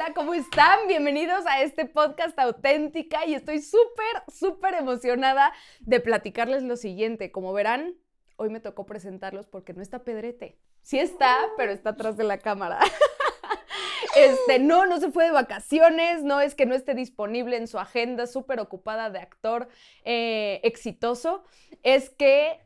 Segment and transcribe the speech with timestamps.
[0.00, 0.86] hola, ¿cómo están?
[0.88, 7.30] Bienvenidos a este podcast auténtica y estoy súper, súper emocionada de platicarles lo siguiente.
[7.30, 7.96] Como verán,
[8.36, 10.56] hoy me tocó presentarlos porque no está Pedrete.
[10.80, 12.78] Sí está, pero está atrás de la cámara.
[14.16, 17.78] Este, no, no se fue de vacaciones, no es que no esté disponible en su
[17.78, 19.68] agenda, súper ocupada de actor
[20.04, 21.44] eh, exitoso,
[21.84, 22.60] es que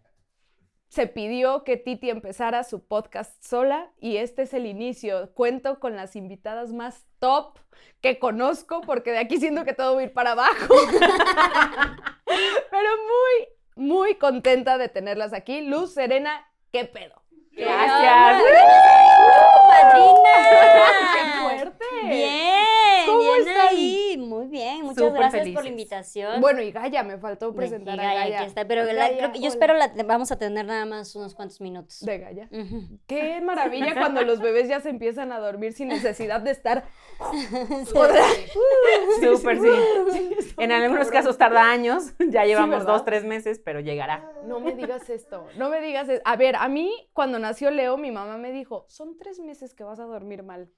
[0.94, 5.32] se pidió que Titi empezara su podcast sola y este es el inicio.
[5.34, 7.58] Cuento con las invitadas más top
[8.00, 10.74] que conozco porque de aquí siento que todo va a ir para abajo.
[12.70, 15.62] Pero muy, muy contenta de tenerlas aquí.
[15.62, 17.20] Luz, Serena, ¿qué pedo?
[17.50, 18.44] Gracias.
[19.68, 20.30] ¡Madrina!
[21.12, 21.84] ¡Qué fuerte!
[22.04, 22.53] Bien,
[23.06, 23.68] ¿Cómo bien están?
[23.68, 24.16] ahí.
[24.18, 26.40] Muy bien, muchas Súper gracias por la invitación.
[26.40, 28.38] Bueno, y Gaia, me faltó presentar y a Gaia, Gaia.
[28.40, 31.60] aquí está, pero la- creo yo espero la vamos a tener nada más unos cuantos
[31.60, 32.00] minutos.
[32.00, 32.48] De Gaia.
[32.50, 32.98] Ujú.
[33.06, 36.84] Qué maravilla cuando los bebés ya se empiezan a dormir sin necesidad de estar.
[39.20, 40.52] Súper, sí.
[40.58, 44.32] En algunos casos tarda años, ya llevamos dos, tres meses, pero llegará.
[44.44, 46.22] No me digas esto, no me digas esto.
[46.24, 49.84] A ver, a mí cuando nació Leo, mi mamá me dijo, son tres meses que
[49.84, 50.70] vas a dormir mal.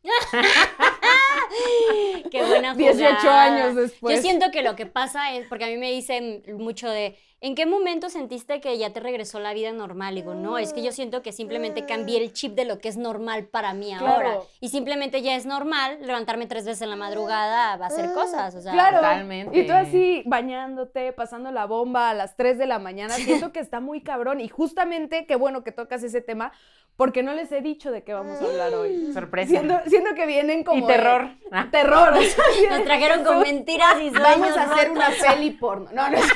[2.30, 3.42] Qué buena 18 jugada.
[3.44, 4.16] años después.
[4.16, 7.54] Yo siento que lo que pasa es, porque a mí me dicen mucho de, ¿en
[7.54, 10.14] qué momento sentiste que ya te regresó la vida normal?
[10.16, 12.88] Y digo, no, es que yo siento que simplemente cambié el chip de lo que
[12.88, 14.06] es normal para mí Claro.
[14.06, 14.38] ahora.
[14.60, 18.54] Y simplemente ya es normal levantarme tres veces en la madrugada a hacer cosas.
[18.54, 18.96] O sea, Claro.
[18.98, 19.58] Totalmente.
[19.58, 23.60] Y tú así bañándote, pasando la bomba a las 3 de la mañana, siento que
[23.60, 24.40] está muy cabrón.
[24.40, 26.52] Y justamente, qué bueno que tocas ese tema,
[26.96, 29.12] porque no les he dicho de qué vamos a hablar hoy.
[29.12, 29.50] Sorpresa.
[29.50, 30.82] Siento, siento que vienen como.
[30.82, 31.28] y terror.
[31.52, 32.14] Ah, terror.
[32.14, 35.90] o sea, Nos trajeron con mentiras y sueños Vamos a hacer una peli porno.
[35.92, 36.18] No, no.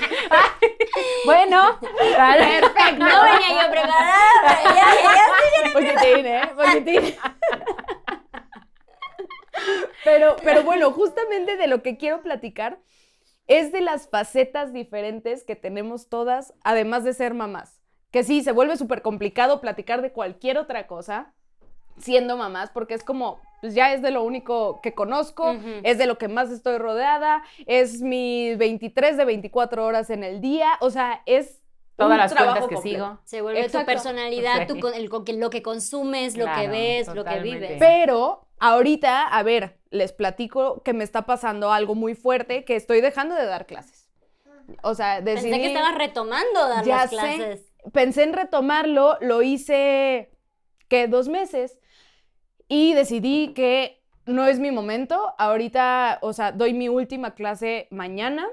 [1.25, 1.78] Bueno.
[1.80, 2.98] Perfecto.
[2.98, 5.72] No venía yo preparada, ya, ya.
[5.72, 6.42] Poquitín, ¿eh?
[6.56, 7.14] Poquitín.
[10.05, 12.80] Pero, pero bueno, justamente de lo que quiero platicar
[13.47, 17.80] es de las facetas diferentes que tenemos todas, además de ser mamás.
[18.10, 21.32] Que sí, se vuelve súper complicado platicar de cualquier otra cosa
[21.98, 25.68] siendo mamás, porque es como, pues ya es de lo único que conozco, Ujú.
[25.82, 30.40] es de lo que más estoy rodeada, es mi 23 de 24 horas en el
[30.40, 31.60] día, o sea, es
[31.96, 33.04] Todas un las trabajo cuentas que completo.
[33.04, 33.20] sigo.
[33.24, 33.80] Se vuelve Exacto.
[33.80, 34.80] tu personalidad, tu Sí.
[34.94, 37.58] el, lo que consumes, lo que Claro, ves, lo que totalmente.
[37.66, 37.77] vives.
[37.78, 43.02] Pero ahorita, a ver, les platico que me está pasando algo muy fuerte, que estoy
[43.02, 44.08] dejando de dar clases.
[44.82, 45.50] O sea, decidí...
[45.50, 47.62] Pensé que estabas retomando dar Ya las sé.
[47.92, 50.30] Pensé en retomarlo, lo hice,
[50.89, 51.79] que Dos meses.
[52.68, 55.35] Y decidí que no es mi momento.
[55.39, 58.46] Ahorita, o sea, doy mi última clase mañana.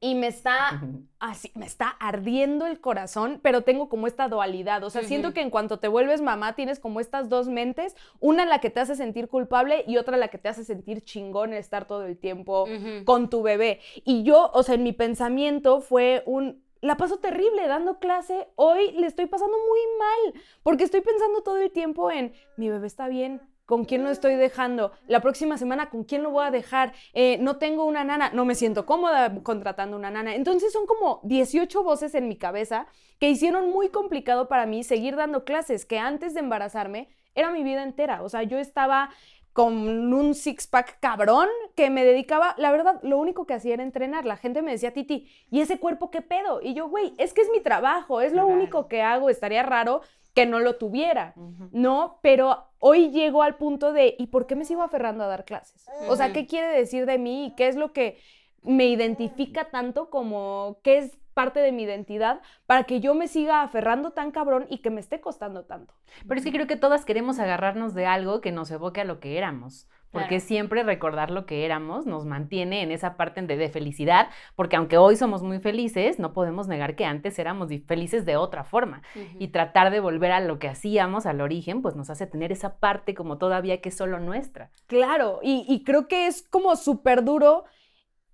[0.00, 0.82] Y me está
[1.18, 4.84] así, me está ardiendo el corazón, pero tengo como esta dualidad.
[4.84, 8.44] O sea, siento que en cuanto te vuelves mamá tienes como estas dos mentes, una
[8.44, 11.86] la que te hace sentir culpable y otra la que te hace sentir chingón estar
[11.86, 12.66] todo el tiempo
[13.06, 13.80] con tu bebé.
[14.04, 16.63] Y yo, o sea, en mi pensamiento fue un...
[16.84, 18.46] La paso terrible dando clase.
[18.56, 22.86] Hoy le estoy pasando muy mal porque estoy pensando todo el tiempo en mi bebé
[22.86, 23.40] está bien.
[23.64, 24.92] ¿Con quién lo estoy dejando?
[25.06, 26.92] La próxima semana, ¿con quién lo voy a dejar?
[27.14, 30.34] Eh, no tengo una nana, no me siento cómoda contratando una nana.
[30.34, 32.86] Entonces son como 18 voces en mi cabeza
[33.18, 37.64] que hicieron muy complicado para mí seguir dando clases, que antes de embarazarme era mi
[37.64, 38.22] vida entera.
[38.22, 39.08] O sea, yo estaba
[39.54, 44.26] con un six-pack cabrón que me dedicaba, la verdad, lo único que hacía era entrenar.
[44.26, 46.60] La gente me decía, Titi, ¿y ese cuerpo qué pedo?
[46.60, 50.02] Y yo, güey, es que es mi trabajo, es lo único que hago, estaría raro
[50.34, 51.34] que no lo tuviera.
[51.70, 55.44] No, pero hoy llego al punto de, ¿y por qué me sigo aferrando a dar
[55.44, 55.86] clases?
[56.08, 56.32] O sea.
[56.32, 58.18] ¿qué quiere decir de mí y qué es lo que
[58.62, 63.62] me identifica tanto como qué es parte de mi identidad para que yo me siga
[63.62, 65.94] aferrando tan cabrón y que me esté costando tanto?
[66.26, 69.20] Pero es que creo que todas queremos agarrarnos de algo que nos evoque a lo
[69.20, 69.88] que éramos.
[70.10, 70.44] Porque Claro.
[70.44, 74.96] siempre recordar lo que éramos nos mantiene en esa parte de, de felicidad, porque aunque
[74.96, 79.02] hoy somos muy felices, no podemos negar que antes éramos felices de otra forma.
[79.40, 82.78] Y tratar de volver a lo que hacíamos, al origen, pues nos hace tener esa
[82.78, 84.70] parte como todavía que es solo nuestra.
[84.86, 87.64] Claro, y, y creo que es como súper duro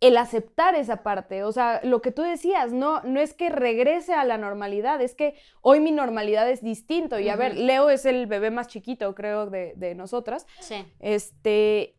[0.00, 1.44] el aceptar esa parte.
[1.44, 5.14] O sea, lo que tú decías, no, no es que regrese a la normalidad, es
[5.14, 7.18] que hoy mi normalidad es distinto.
[7.18, 7.56] Y a ver.
[7.56, 10.46] Leo es el bebé más chiquito, creo, de, de nosotras.
[10.60, 10.86] Sí.
[10.98, 11.96] Este,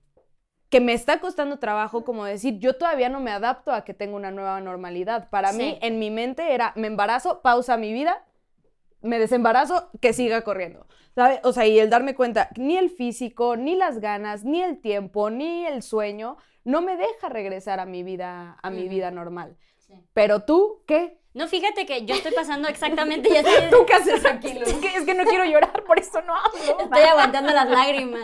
[0.72, 4.16] que me está costando trabajo, como decir, yo todavía no me adapto a que tenga
[4.16, 5.30] una nueva normalidad.
[5.30, 8.26] Para mí, en mi mente era, me embarazo, pausa mi vida,
[9.02, 10.88] me desembarazo, que siga corriendo.
[11.14, 11.42] ¿Sabe?
[11.44, 15.30] O sea, y el darme cuenta, ni el físico, ni las ganas, ni el tiempo,
[15.30, 19.58] ni el sueño, no me deja regresar a mi vida, a mi vida normal.
[19.78, 19.94] Sí.
[20.14, 21.22] Pero tú, ¿qué?
[21.34, 23.30] No, fíjate que yo estoy pasando exactamente.
[23.30, 24.50] Ya estoy, ¿Tú qué haces aquí?
[24.50, 26.80] Es que, es que no quiero llorar, por eso no hablo.
[26.82, 28.22] estoy aguantando las lágrimas.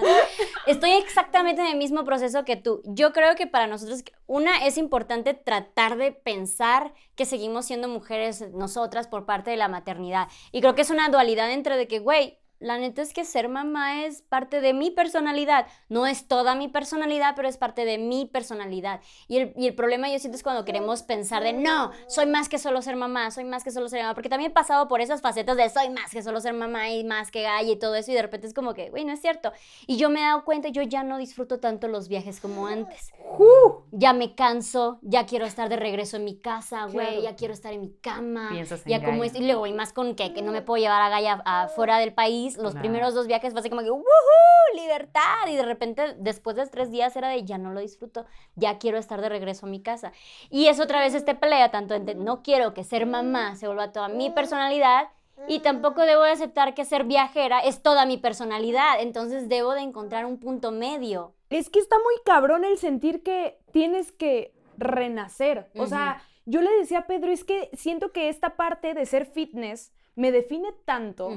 [0.66, 2.81] Estoy exactamente en el mismo proceso que tú.
[2.84, 8.51] Yo creo que para nosotros, una, es importante tratar de pensar que seguimos siendo mujeres
[8.51, 10.28] nosotras por parte de la maternidad.
[10.51, 13.50] Y creo que es una dualidad entre de que, güey, la neta es que ser
[13.50, 15.68] mamá es parte de mi personalidad.
[15.89, 19.01] No es toda mi personalidad, pero es parte de mi personalidad.
[19.27, 22.50] Y el, y el, problema yo siento es cuando queremos pensar de, no, soy más
[22.50, 24.15] que solo ser mamá, soy más que solo ser mamá.
[24.15, 27.04] Porque también he pasado por esas facetas de soy más que solo ser mamá y
[27.04, 28.12] más que gay y todo eso.
[28.12, 29.51] Y de repente es como que, güey, no es cierto.
[29.86, 33.13] Y yo me he dado cuenta, yo ya no disfruto tanto los viajes como antes.
[33.38, 37.22] Uh, Ya me canso, ya quiero estar de regreso en mi casa, güey, Claro.
[37.24, 38.50] ya quiero estar en mi cama.
[38.51, 39.31] Piensas en Ya como Gaia.
[39.31, 41.98] es, y luego, y más con que, que no me puedo llevar a Gaia afuera
[41.98, 44.75] del país, los primeros dos viajes fue así como que, ¡woohoo!
[44.75, 45.48] ¡Libertad!
[45.48, 48.25] Y de repente, después de tres días era de, ya no lo disfruto,
[48.56, 50.12] ya quiero estar de regreso a mi casa.
[50.50, 53.92] Y es otra vez este pelea, tanto entre, no quiero que ser mamá se vuelva
[53.92, 55.07] toda mi personalidad,
[55.48, 59.81] y tampoco debo de aceptar que ser viajera es toda mi personalidad, entonces debo de
[59.81, 61.34] encontrar un punto medio.
[61.50, 65.69] Es que está muy cabrón el sentir que tienes que renacer.
[65.78, 69.25] O sea, yo le decía a Pedro, es que siento que esta parte de ser
[69.25, 71.31] fitness me define tanto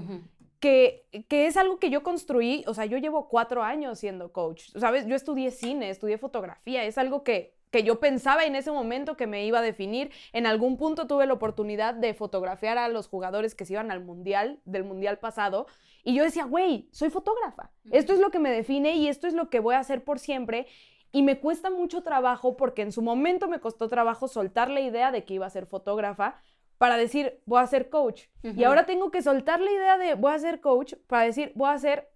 [0.61, 4.71] que, que es algo que yo construí, o sea, yo llevo cuatro años siendo coach,
[4.77, 5.07] ¿sabes?
[5.07, 9.27] Yo estudié cine, estudié fotografía, es algo que, que yo pensaba en ese momento que
[9.27, 10.11] me iba a definir.
[10.33, 14.05] En algún punto tuve la oportunidad de fotografiar a los jugadores que se iban al
[14.05, 15.67] mundial, del mundial pasado,
[16.03, 19.35] y yo decía, güey, soy fotógrafa, esto es lo que me define y esto es
[19.35, 20.67] lo que voy a hacer por siempre.
[21.13, 25.11] Y me cuesta mucho trabajo porque en su momento me costó trabajo soltar la idea
[25.11, 26.37] de que iba a ser fotógrafa
[26.79, 28.23] para decir, voy a ser coach.
[28.43, 31.69] Y ahora tengo que soltar la idea de voy a ser coach para decir, voy
[31.71, 32.11] a ser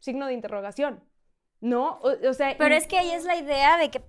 [0.00, 1.02] signo de interrogación.
[1.60, 2.00] ¿No?
[2.02, 4.02] O, o sea, Pero es que ahí es la idea de que...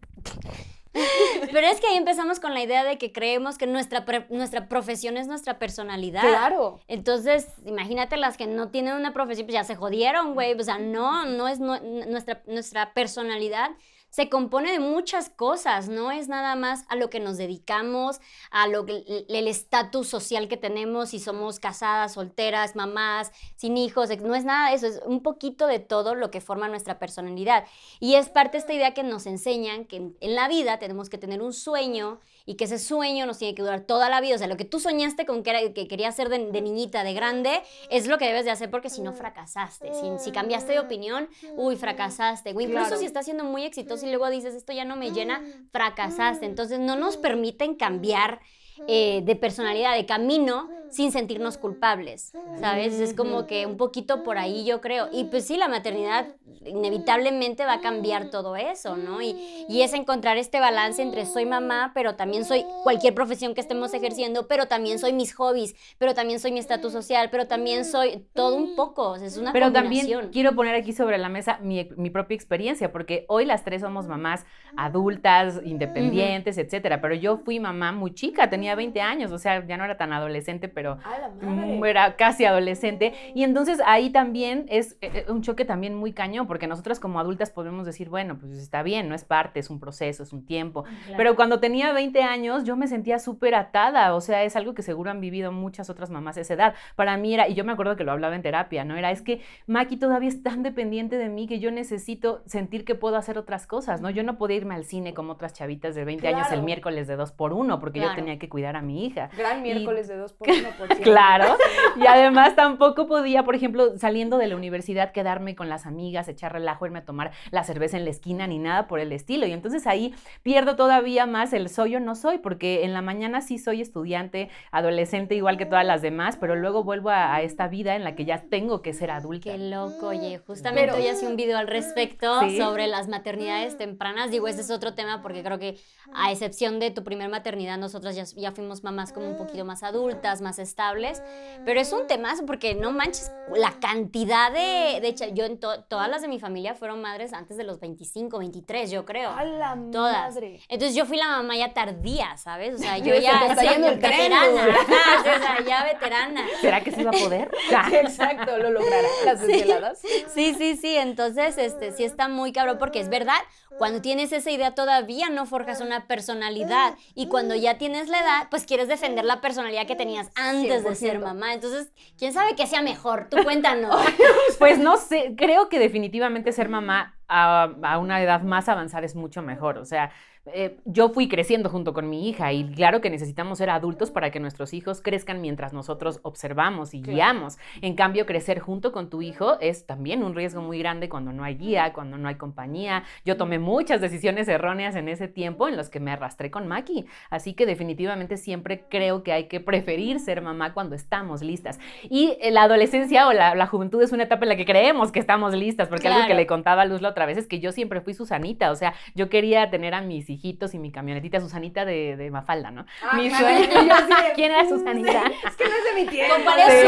[1.52, 4.68] Pero es que ahí empezamos con la idea de que creemos que nuestra, pre- nuestra
[4.68, 6.22] profesión es nuestra personalidad.
[6.22, 6.80] Claro.
[6.88, 10.54] Entonces, imagínate las que no tienen una profesión, pues ya se jodieron, güey.
[10.60, 13.72] O sea, no, no es nu- nuestra, nuestra personalidad.
[14.14, 18.22] Se compone de muchas cosas, no es nada más a lo que nos dedicamos,
[18.52, 24.10] a lo que- el estatus social que tenemos, si somos casadas, solteras, mamás, sin hijos,
[24.22, 27.66] no es nada de eso, es un poquito de todo lo que forma nuestra personalidad.
[28.00, 31.18] Y es parte de esta idea que nos enseñan que en la vida tenemos que
[31.18, 34.36] tener un sueño y que ese sueño nos tiene que durar toda la vida.
[34.36, 37.04] O sea, lo que tú soñaste con que, era- que querías ser de, de niñita,
[37.04, 39.92] de grande, es lo que debes de hacer porque si no fracasaste.
[39.94, 42.54] Si, si cambiaste de opinión, uy, fracasaste.
[42.54, 42.98] O incluso Claro.
[42.98, 45.42] si estás siendo muy exitoso y luego dices, esto ya no me llena,
[45.72, 46.46] fracasaste.
[46.46, 48.40] Entonces no nos permiten cambiar
[48.88, 53.00] eh, de personalidad, de camino, sin sentirnos culpables, ¿sabes?
[53.00, 55.10] Es como que un poquito por ahí yo creo.
[55.12, 56.28] Y pues sí, la maternidad
[56.66, 59.22] inevitablemente va a cambiar todo eso, ¿no?
[59.22, 59.36] Y,
[59.70, 63.94] y es encontrar este balance entre soy mamá, pero también soy cualquier profesión que estemos
[63.94, 68.26] ejerciendo, pero también soy mis hobbies, pero también soy mi estatus social, pero también soy
[68.34, 70.12] todo un poco, o sea, es una Pero combinación.
[70.12, 73.82] también quiero poner aquí sobre la mesa mi, mi propia experiencia, porque hoy las tres
[73.82, 74.46] somos mamás
[74.78, 77.02] adultas, independientes, etcétera.
[77.02, 80.14] Pero yo fui mamá muy chica, tenía 20 años, o sea, ya no era tan
[80.14, 83.14] adolescente, pero La mm, era casi adolescente.
[83.34, 87.20] Y entonces ahí también es eh, eh, un choque también muy cañón, porque nosotras como
[87.20, 90.46] adultas podemos decir, bueno, pues está bien, no es parte, es un proceso, es un
[90.46, 90.84] tiempo.
[91.18, 94.82] Pero cuando tenía 20 años yo me sentía súper atada, o sea, es algo que
[94.82, 96.76] seguro han vivido muchas otras mamás a esa edad.
[96.96, 98.96] Para mí era, y yo me acuerdo que lo hablaba en terapia, ¿no?
[98.96, 102.96] Era, es que Maki todavía es tan dependiente de mí que yo necesito sentir que
[102.96, 104.10] puedo hacer otras cosas, ¿no?
[104.10, 107.16] Yo no podía irme al cine como otras chavitas de 20 años el miércoles de
[107.16, 109.30] dos por uno, porque yo tenía que cuidar a mi hija.
[109.38, 110.73] Gran Y- miércoles de dos por uno, por cierto.
[111.02, 111.56] Claro,
[111.96, 116.54] y además tampoco podía, por ejemplo, saliendo de la universidad, quedarme con las amigas, echar
[116.54, 119.46] relajo, irme a tomar la cerveza en la esquina ni nada por el estilo.
[119.46, 123.42] Y entonces ahí pierdo todavía más el soy o no soy, porque en la mañana
[123.42, 127.68] sí soy estudiante, adolescente, igual que todas las demás, pero luego vuelvo a, a esta
[127.68, 129.52] vida en la que ya tengo que ser adulta.
[129.52, 130.40] Qué loco, oye.
[130.46, 132.58] Justamente Pero- hoy hice un video al respecto Sí.
[132.58, 134.32] sobre las maternidades tempranas.
[134.32, 135.78] Digo, ese es otro tema porque creo que
[136.14, 139.84] a excepción de tu primer maternidad, nosotras ya, ya fuimos mamás como un poquito más
[139.84, 141.22] adultas, más estables.
[141.66, 145.00] Pero es un temazo porque no manches la cantidad de...
[145.02, 147.80] De hecho, yo en to- todas las de mi familia fueron madres antes de los
[147.80, 149.30] 25, 23, yo creo.
[149.30, 150.34] A la Todas.
[150.34, 150.60] madre.
[150.70, 152.76] Entonces yo fui la mamá ya tardía, ¿sabes?
[152.76, 154.66] O sea, yo ya está yendo el veterana.
[154.66, 156.46] ajá, o sea, ya veterana.
[156.62, 157.52] ¿Será que se va a poder?
[157.90, 159.08] Sí, exacto, lo logrará.
[159.26, 160.00] Las desveladas.
[160.34, 160.96] Sí, sí, sí.
[160.98, 163.38] Entonces, este, sí está muy cabrón porque es verdad,
[163.78, 168.48] cuando tienes esa idea todavía no forjas una personalidad y cuando ya tienes la edad,
[168.50, 171.24] pues quieres defender la personalidad que tenías antes de ser 100%.
[171.24, 171.54] mamá.
[171.54, 173.28] Entonces, ¿quién sabe qué sea mejor?
[173.30, 173.96] Tú cuéntanos.
[174.60, 179.16] Pues no sé, creo que definitivamente ser mamá a, a una edad más avanzada es
[179.16, 179.78] mucho mejor.
[179.78, 180.12] O sea,
[180.46, 184.30] eh, yo fui creciendo junto con mi hija y claro que necesitamos ser adultos para
[184.30, 187.58] que nuestros hijos crezcan mientras nosotros observamos y guiamos.
[187.82, 191.46] En cambio, crecer junto con tu hijo es también un riesgo muy grande cuando no
[191.46, 193.06] hay guía, cuando no hay compañía.
[193.24, 197.06] Yo tomé muchas decisiones erróneas en ese tiempo en los que me arrastré con Maki,
[197.30, 201.80] así que definitivamente siempre creo que hay que preferir ser mamá cuando estamos listas.
[202.10, 205.20] Y eh, la adolescencia o la, juventud es una etapa en la que creemos que
[205.20, 207.72] estamos listas, porque algo que le contaba a Luz la otra vez es que yo
[207.72, 211.86] siempre fui Susanita, o sea, yo quería tener a mis hijitos y mi camionetita, Susanita
[211.86, 212.86] de, de Mafalda, ¿no?
[213.02, 213.46] Ah, mi claro.
[213.48, 213.84] sueño.
[213.84, 215.24] Y yo así de, ¿Quién era Susanita?
[215.48, 216.36] Es que no es de mi tiempo.
[216.44, 216.88] ¿Cuál es Sí,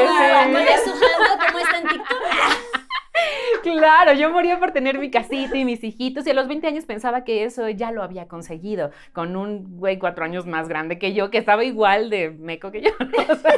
[0.84, 1.00] su, sí.
[1.00, 1.48] su?
[1.48, 2.18] ¿Cómo está en TikTok?
[3.64, 6.86] Claro, yo moría por tener mi casita y mis hijitos y a los 20 años
[6.86, 11.14] pensaba que eso ya lo había conseguido con un güey cuatro años más grande que
[11.14, 12.92] yo que estaba igual de meco que yo.
[13.30, 13.54] O sea,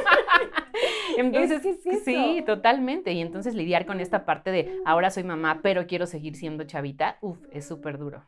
[1.18, 3.12] entonces, Es que es sí, totalmente.
[3.12, 7.18] Y entonces lidiar con esta parte de ahora soy mamá, pero quiero seguir siendo chavita,
[7.20, 8.22] uf, es súper duro.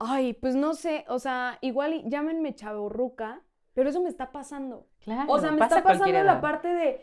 [0.00, 3.40] Ay, pues no sé, o sea, igual llámenme chavorruca,
[3.74, 4.86] pero eso me está pasando.
[5.00, 7.00] Claro, O sea, me está pasando la parte de,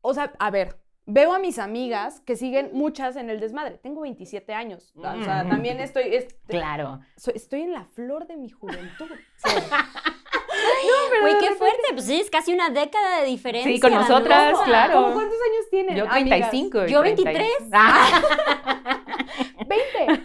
[0.00, 3.78] o sea, a ver, veo a mis amigas que siguen muchas en el desmadre.
[3.78, 5.48] Tengo 27 años, o sea, Mm.
[5.50, 7.00] también estoy, es- Claro.
[7.16, 9.08] soy- estoy en la flor de mi juventud.
[11.20, 11.82] Güey, qué fuerte.
[11.92, 13.72] Pues sí, es casi una década de diferencia.
[13.72, 14.62] Sí, con nosotras, ¿no?
[14.64, 14.94] claro.
[15.02, 15.96] ¿Cómo cuántos años tienen?
[15.96, 16.50] Yo amigas?
[16.50, 16.84] 35.
[16.86, 17.52] y Yo 30 23.
[17.72, 18.22] Ah,
[19.66, 20.22] 20.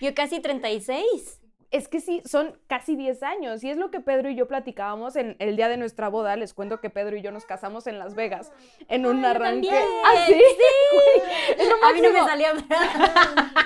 [0.00, 1.40] Yo casi 36.
[1.70, 3.62] Es que sí, son casi 10 años.
[3.62, 6.34] Y es lo que Pedro y yo platicábamos en el día de nuestra boda.
[6.36, 8.50] Les cuento que Pedro y yo nos casamos en Las Vegas
[8.88, 9.68] en un arranque.
[9.70, 10.32] ¿Ah, sí?
[10.32, 12.26] Güey, es lo A mí no me máximo.
[12.28, 12.48] salió.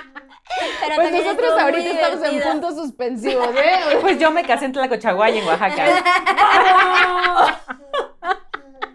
[0.81, 3.97] Pero Pues nosotros ahorita estamos en puntos suspensivos, ¿eh?
[4.01, 6.03] Pues yo me casé en Tlacochaguay, en Oaxaca.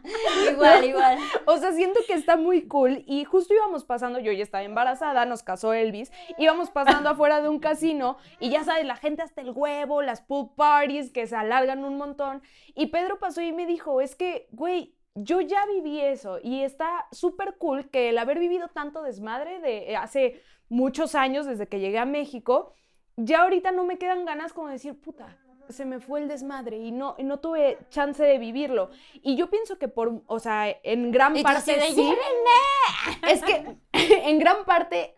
[0.52, 1.18] Igual, igual.
[1.46, 5.24] O sea, siento que está muy cool y justo íbamos pasando, yo ya estaba embarazada,
[5.24, 9.40] nos casó Elvis, íbamos pasando afuera de un casino y ya sabes, la gente hasta
[9.40, 12.42] el huevo, las pool parties que se alargan un montón
[12.74, 17.06] y Pedro pasó y me dijo, es que, güey, yo ya viví eso y está
[17.10, 21.80] súper cool que el haber vivido tanto desmadre de eh, hace muchos años desde que
[21.80, 22.74] llegué a México,
[23.16, 25.36] ya ahorita no me quedan ganas como de decir, puta,
[25.68, 28.90] se me fue el desmadre y no, no tuve chance de vivirlo.
[29.22, 32.14] Y yo pienso que por, o sea, en gran Y parte de, sí.
[33.28, 35.14] Es que en gran parte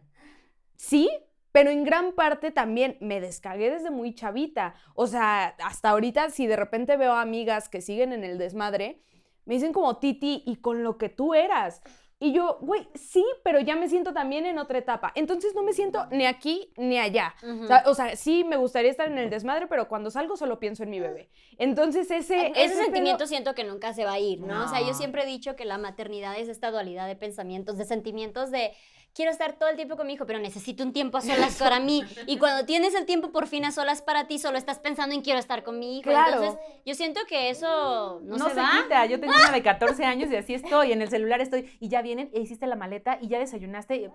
[0.76, 1.10] sí,
[1.52, 4.74] pero en gran parte también me descagué desde muy chavita.
[4.94, 9.02] O sea, hasta ahorita si de repente veo amigas que siguen en el desmadre,
[9.44, 11.82] me dicen como Titi y con lo que tú eras.
[12.22, 15.10] Y yo, güey, sí, pero ya me siento también en otra etapa.
[15.14, 17.34] Entonces no me siento ni aquí ni allá.
[17.62, 20.60] O sea, o sea, sí me gustaría estar en el desmadre, pero cuando salgo solo
[20.60, 21.30] pienso en mi bebé.
[21.56, 22.48] Entonces ese...
[22.48, 24.64] E-, Ese pedo- sentimiento siento que nunca se va a ir, ¿no?
[24.64, 24.94] O sea, yo No.
[24.94, 28.72] siempre he dicho que la maternidad es esta dualidad de pensamientos, de sentimientos de
[29.14, 31.80] quiero estar todo el tiempo con mi hijo, pero necesito un tiempo a solas para
[31.80, 32.02] mí.
[32.26, 35.22] Y cuando tienes el tiempo por fin a solas para ti, solo estás pensando en
[35.22, 36.10] quiero estar con mi hijo.
[36.10, 36.42] Claro.
[36.42, 38.70] Entonces, yo siento que eso no, No, se, se, va.
[38.82, 39.06] quita.
[39.06, 40.92] Yo tengo una de 14 años y así estoy.
[40.92, 41.70] En el celular estoy.
[41.80, 44.10] Y ya vienen, e hiciste la maleta y ya desayunaste.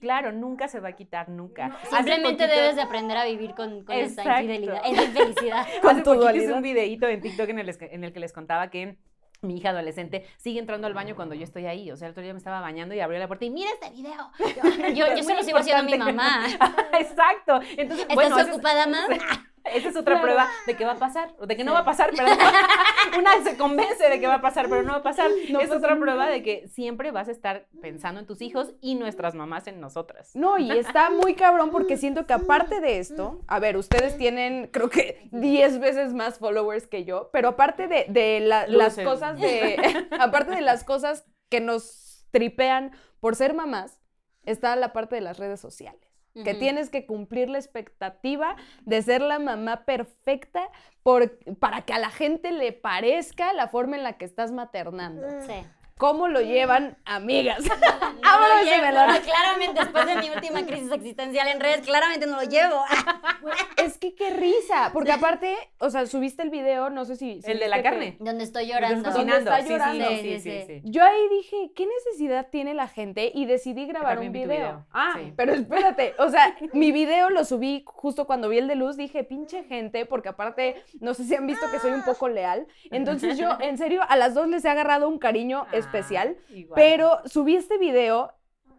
[0.00, 1.66] Claro, nunca se va a quitar, nunca.
[1.82, 4.30] Hace Simplemente poquito- debes de aprender a vivir con, con Exacto.
[4.42, 5.66] infidelidad, esa infelicidad.
[5.82, 8.20] Con Hace tu poquito hice un videíto en TikTok en el, es- en el que
[8.20, 8.96] les contaba que
[9.40, 11.90] mi hija adolescente sigue entrando al baño cuando yo estoy ahí.
[11.90, 13.90] O sea, el otro día me estaba bañando y abrió la puerta y mira este
[13.90, 14.30] video.
[14.94, 16.46] Yo, yo se lo sigo haciendo a mi mamá.
[16.98, 17.60] Exacto.
[17.76, 19.08] Entonces, ¿Estás bueno, ocupada más?
[19.74, 20.22] Esa es otra Claro.
[20.22, 22.38] prueba de que va a pasar, o de que no va a pasar, perdón.
[23.18, 25.30] Una se convence de que va a pasar, pero no va a pasar.
[25.50, 28.94] No es otra prueba de que siempre vas a estar pensando en tus hijos y
[28.94, 30.30] nuestras mamás en nosotras.
[30.34, 34.68] No, y está muy cabrón porque siento que aparte de esto, a ver, ustedes tienen
[34.72, 39.38] creo que 10 veces más followers que yo, pero aparte de, de la- las cosas
[39.40, 44.00] de, aparte de las cosas que nos tripean por ser mamás,
[44.44, 46.07] está la parte de las redes sociales.
[46.44, 50.70] Que tienes que cumplir la expectativa de ser la mamá perfecta
[51.02, 55.26] por, para que a la gente le parezca la forma en la que estás maternando.
[55.46, 55.64] Sí.
[55.98, 57.58] ¿Cómo lo llevan, amigas?
[57.60, 62.36] No lo llevo, no, claramente, después de mi última crisis existencial en redes, claramente no
[62.36, 62.82] lo llevo.
[63.76, 67.40] Es que qué risa, porque aparte, o sea, subiste el video, no sé si...
[67.42, 68.16] si El de la que- carne.
[68.18, 69.08] Donde estoy llorando.
[69.10, 69.50] cocinando.
[69.50, 70.08] está Sí, sí, llorando.
[70.08, 70.90] sí, Sí, sí, sí, sí, sí.
[70.90, 73.30] Yo ahí dije, ¿qué necesidad tiene la gente?
[73.34, 74.48] Y decidí grabar un video.
[74.48, 75.32] video, Ah, sí.
[75.36, 79.24] pero espérate, o sea, mi video lo subí justo cuando vi el de luz, dije,
[79.24, 82.66] pinche gente, porque aparte, no sé si han visto que soy un poco leal.
[82.90, 86.74] Entonces yo, en serio, a las dos les he agarrado un cariño Ah, especial, igual.
[86.76, 88.32] pero subí este video.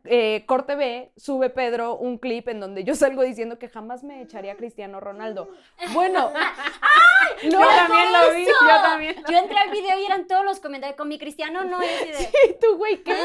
[0.09, 4.21] Eh, Corte B, sube Pedro un clip en donde yo salgo diciendo que jamás me
[4.21, 5.49] echaría a Cristiano Ronaldo.
[5.93, 6.31] Bueno,
[7.43, 9.15] no, Yo también lo vi, yo también.
[9.29, 12.57] Yo entré al video y eran todos los comentarios con mi cristiano, no, así de...
[12.61, 13.15] tú, güey, ¿qué?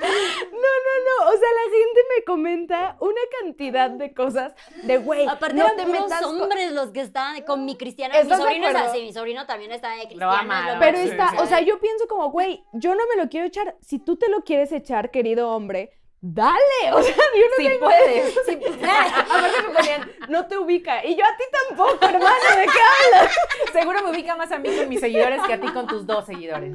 [0.00, 1.28] No, no, no.
[1.28, 5.26] O sea, la gente me comenta una cantidad de cosas de güey.
[5.26, 8.14] Aparte no eran te metas hombres los que estaban con mi cristiana.
[8.14, 10.38] Mi ¿Estás de sobrino es así, mi sobrino también está de cristiana.
[10.38, 11.36] ama, es lo Pero más Sí, está, sí.
[11.38, 13.76] o sea, yo pienso como, güey, yo no me lo quiero echar.
[13.80, 15.90] Si tú te lo quieres echar, querido hombre,
[16.20, 16.58] dale.
[16.92, 18.34] O sea, yo no Sí tengo- puedes.
[18.46, 21.04] Sí, Aparte me ponían, no te ubica.
[21.04, 23.36] Y yo a ti tampoco, hermano, ¿de qué hablas?
[23.72, 26.26] Seguro me ubica más a mí con mis seguidores que a ti con tus dos
[26.26, 26.74] seguidores.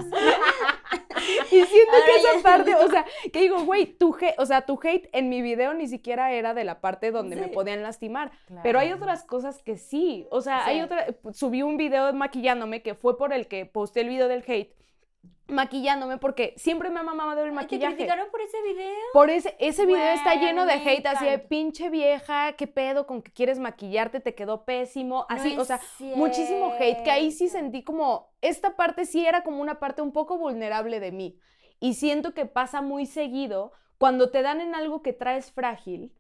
[1.51, 4.61] Y siento Ahora que esa parte, o sea, que digo, güey, tu hate, o sea,
[4.65, 8.31] tu hate en mi video ni siquiera era de la parte donde me podían lastimar.
[8.63, 10.27] Pero hay otras cosas que sí.
[10.29, 11.07] O sea, hay otra.
[11.33, 14.73] Subí un video maquillándome que fue por el que posté el video del hate.
[15.47, 17.95] Maquillándome porque siempre me ha mamado el Ay, ¿Te maquillaje.
[17.95, 18.93] criticaron por ese video?
[19.13, 23.21] Por ese, ese video está lleno de hate, así de pinche vieja, qué pedo con
[23.21, 27.47] que quieres maquillarte, te quedó pésimo, No así, o sea, muchísimo hate, que ahí sí
[27.47, 31.37] sentí como, esta parte sí era como una parte un poco vulnerable de mí.
[31.79, 36.11] Y siento que pasa muy seguido cuando te dan en algo que traes frágil.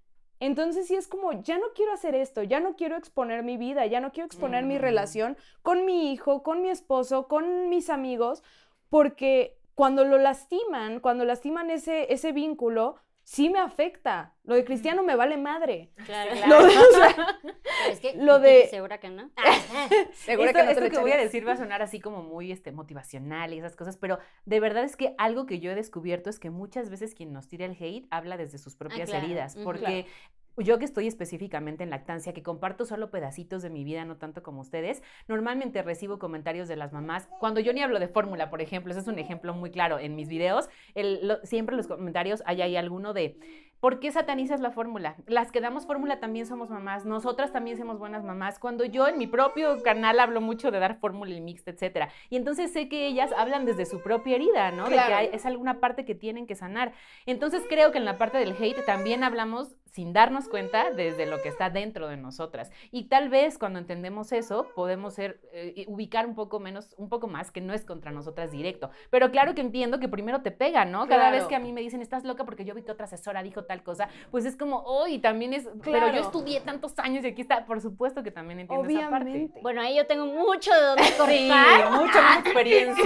[0.41, 3.85] Entonces sí es como, ya no quiero hacer esto, ya no quiero exponer mi vida,
[3.85, 4.81] ya no quiero exponer mi Mm.
[4.81, 8.43] relación con mi hijo, con mi esposo, con mis amigos,
[8.95, 14.35] porque cuando lo lastiman, cuando lastiman ese, ese vínculo, sí me afecta.
[14.45, 15.91] Lo de cristiano me vale madre.
[16.05, 16.31] Claro.
[16.47, 19.31] Lo de- o sea, Pero es que, lo ¿tú de- segura que no?
[20.13, 21.99] seguro esto que no te esto lo que voy a decir va a sonar así
[21.99, 25.71] como muy este, motivacional y esas cosas, pero de verdad es que algo que yo
[25.71, 29.09] he descubierto es que muchas veces quien nos tira el hate habla desde sus propias
[29.09, 30.05] claro, heridas, porque
[30.57, 34.43] yo que estoy específicamente en lactancia, que comparto solo pedacitos de mi vida, no tanto
[34.43, 38.61] como ustedes, normalmente recibo comentarios de las mamás, cuando yo ni hablo de fórmula, por
[38.61, 41.87] ejemplo, ese es un ejemplo muy claro en mis videos, el- lo- siempre en los
[41.87, 43.37] comentarios hay, hay alguno de...
[43.81, 45.15] ¿Por qué satanizas la fórmula?
[45.27, 48.57] Las que damos fórmula también somos mamás, nosotras también somos buenas mamás.
[48.57, 52.09] Cuando yo en mi propio canal hablo mucho de dar fórmula y mixta, etcétera.
[52.29, 54.85] Y entonces sé que ellas hablan desde su propia herida, ¿no?
[54.85, 56.93] De que hay- es alguna parte que tienen que sanar.
[57.27, 61.41] Entonces creo que en la parte del hate también hablamos sin darnos cuenta desde lo
[61.41, 62.69] que está dentro de nosotras.
[62.91, 67.27] Y tal vez cuando entendemos eso, podemos ser, eh, ubicar un poco menos, un poco
[67.29, 68.89] más que no es contra nosotras directo.
[69.09, 71.07] Pero claro que entiendo que primero te pega, ¿no?
[71.07, 73.41] Cada vez que a mí me dicen, estás loca porque yo vi que otra asesora
[73.41, 76.13] dijo tal cosa, pues es como, hoy también es, pero Claro.
[76.13, 79.29] yo estudié tantos años y aquí está, por supuesto que también entiendo esa parte.
[79.29, 79.59] Obviamente.
[79.61, 81.91] Bueno, ahí yo tengo mucho de dónde Sí, cortar.
[82.01, 83.03] mucha más experiencia.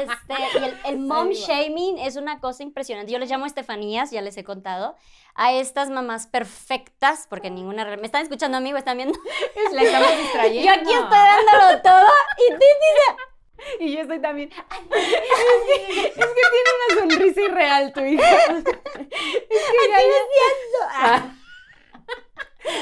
[0.00, 3.12] Este, y el, el mom shaming es una cosa impresionante.
[3.12, 4.96] Yo les llamo Estefanías, ya les he contado,
[5.34, 7.84] a estas mamás perfectas, porque ninguna...
[7.96, 8.78] ¿Me están escuchando, amigo?
[8.78, 9.18] ¿Están viendo?
[9.72, 10.64] La estamos distrayendo.
[10.66, 14.50] Yo aquí estoy dándolo todo y Titi Y yo estoy también.
[14.50, 18.30] Es que tiene una sonrisa irreal tu hija.
[19.52, 19.98] Es que ya,
[20.94, 21.41] Ah.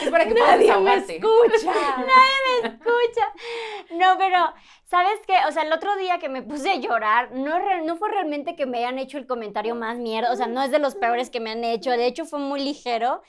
[0.02, 1.72] Es para que puedas nadie me escucha.
[2.62, 3.26] me escucha.
[3.92, 4.52] No, pero,
[4.84, 5.34] ¿sabes qué?
[5.48, 8.66] O sea, el otro día que me puse a llorar, no, no fue realmente que
[8.66, 11.40] me hayan hecho el comentario más mierda, o sea, no es de los peores que
[11.40, 13.22] me han hecho, de hecho fue muy ligero.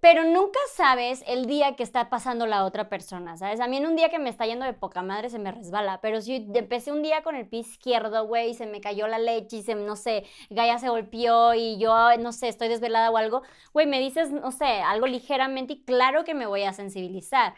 [0.00, 3.58] Pero nunca sabes el día que está pasando la otra persona, ¿sabes?
[3.60, 6.00] A mí en un día que me está yendo de poca madre se me resbala,
[6.00, 9.18] pero si empecé un día con el pie izquierdo, güey, y se me cayó la
[9.18, 13.16] leche y se, no sé, Gaia se golpeó y yo, no sé, estoy desvelada o
[13.16, 17.54] algo, güey, me dices, no sé, algo ligeramente y claro que me voy a sensibilizar.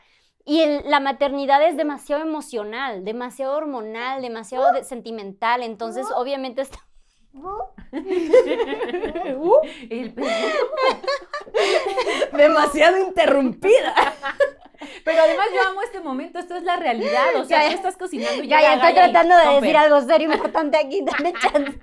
[0.46, 6.78] Y el- la maternidad es demasiado emocional, demasiado hormonal, demasiado de- sentimental, entonces obviamente está...
[9.90, 10.68] El perro.
[12.36, 13.94] Demasiado interrumpida.
[15.04, 17.36] Pero además yo amo este momento, esto es la realidad.
[17.36, 20.32] O sea, Ya, tú estás cocinando y Ya, ya estoy tratando de decir algo serio
[20.32, 21.78] importante aquí, dame chance.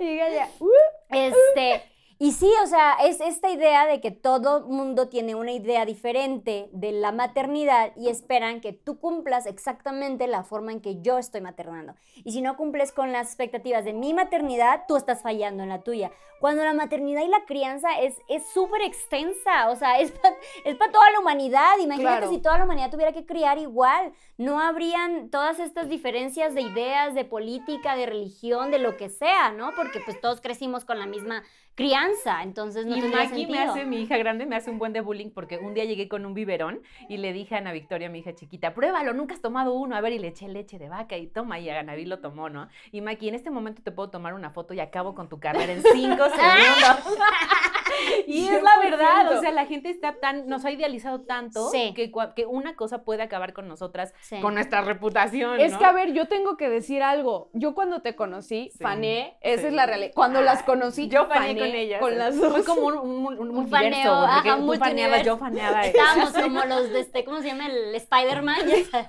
[0.00, 0.70] Y ya, uh,
[1.10, 1.91] Este,
[2.22, 6.68] y sí, o sea, es esta idea de que todo mundo tiene una idea diferente
[6.70, 11.40] de la maternidad y esperan que tú cumplas exactamente la forma en que yo estoy
[11.40, 11.96] maternando.
[12.14, 15.82] Y si no cumples con las expectativas de mi maternidad, tú estás fallando en la
[15.82, 16.12] tuya.
[16.38, 20.76] Cuando la maternidad y la crianza es es súper extensa, o sea, es para es
[20.76, 21.76] pa toda la humanidad.
[21.80, 22.30] Imagínate Claro.
[22.30, 24.12] si toda la humanidad tuviera que criar igual.
[24.38, 29.50] No habrían todas estas diferencias de ideas, de política, de religión, de lo que sea,
[29.50, 29.72] ¿no?
[29.74, 31.42] Porque pues todos crecimos con la misma
[31.74, 33.72] crianza, entonces no y tendría Maggie me sentido.
[33.72, 36.26] hace, mi hija grande, me hace un buen de bullying porque un día llegué con
[36.26, 39.72] un biberón y le dije a Ana Victoria, mi hija chiquita, pruébalo, nunca has tomado
[39.72, 42.48] uno, a ver, y le eché leche de vaca y toma, y Anaví lo tomó,
[42.48, 42.68] ¿no?
[42.90, 45.72] Y Maggie, en este momento te puedo tomar una foto y acabo con tu carrera
[45.72, 47.18] en cinco segundos.
[48.26, 51.92] y es la verdad, o sea, la gente está tan, nos ha idealizado tanto Sí.
[51.94, 54.40] que, que una cosa puede acabar con nosotras, Sí.
[54.40, 55.78] con nuestra reputación, Es ¿no?
[55.78, 57.50] que, a ver, yo tengo que decir algo.
[57.52, 59.66] Yo cuando te conocí, Sí, fané, esa sí.
[59.68, 60.12] es la realidad.
[60.14, 62.00] Cuando las conocí, Yo faneé con ellas.
[62.00, 62.64] Con las Fue dos.
[62.66, 64.84] como un, un, un, un faneo, ajá, tú multiverso.
[64.84, 65.82] faneabas, yo faneaba.
[65.86, 67.66] Estábamos como los de este, ¿cómo se llama?
[67.66, 68.56] El Spider-Man.
[68.68, 69.08] ya sabes.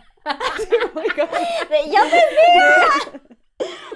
[1.70, 3.43] Te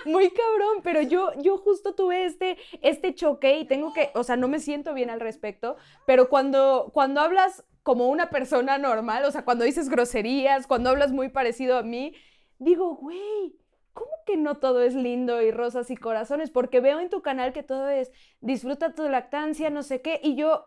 [0.06, 4.38] muy cabrón, pero yo, yo justo tuve este, este choque y tengo que, o sea,
[4.38, 9.32] no me siento bien al respecto, pero cuando, cuando hablas como una persona normal, o
[9.32, 12.13] sea, cuando dices groserías, cuando hablas muy parecido a mí,
[12.60, 13.56] digo, güey,
[13.93, 16.51] ¿cómo que no todo es lindo y rosas y corazones?
[16.51, 20.36] Porque veo en tu canal que todo es disfruta tu lactancia, no sé qué, y
[20.36, 20.65] yo,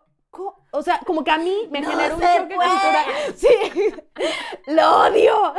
[0.71, 3.05] o sea, como que a mí me generó un choque cultural.
[3.35, 3.47] Sí,
[4.67, 5.53] lo odio.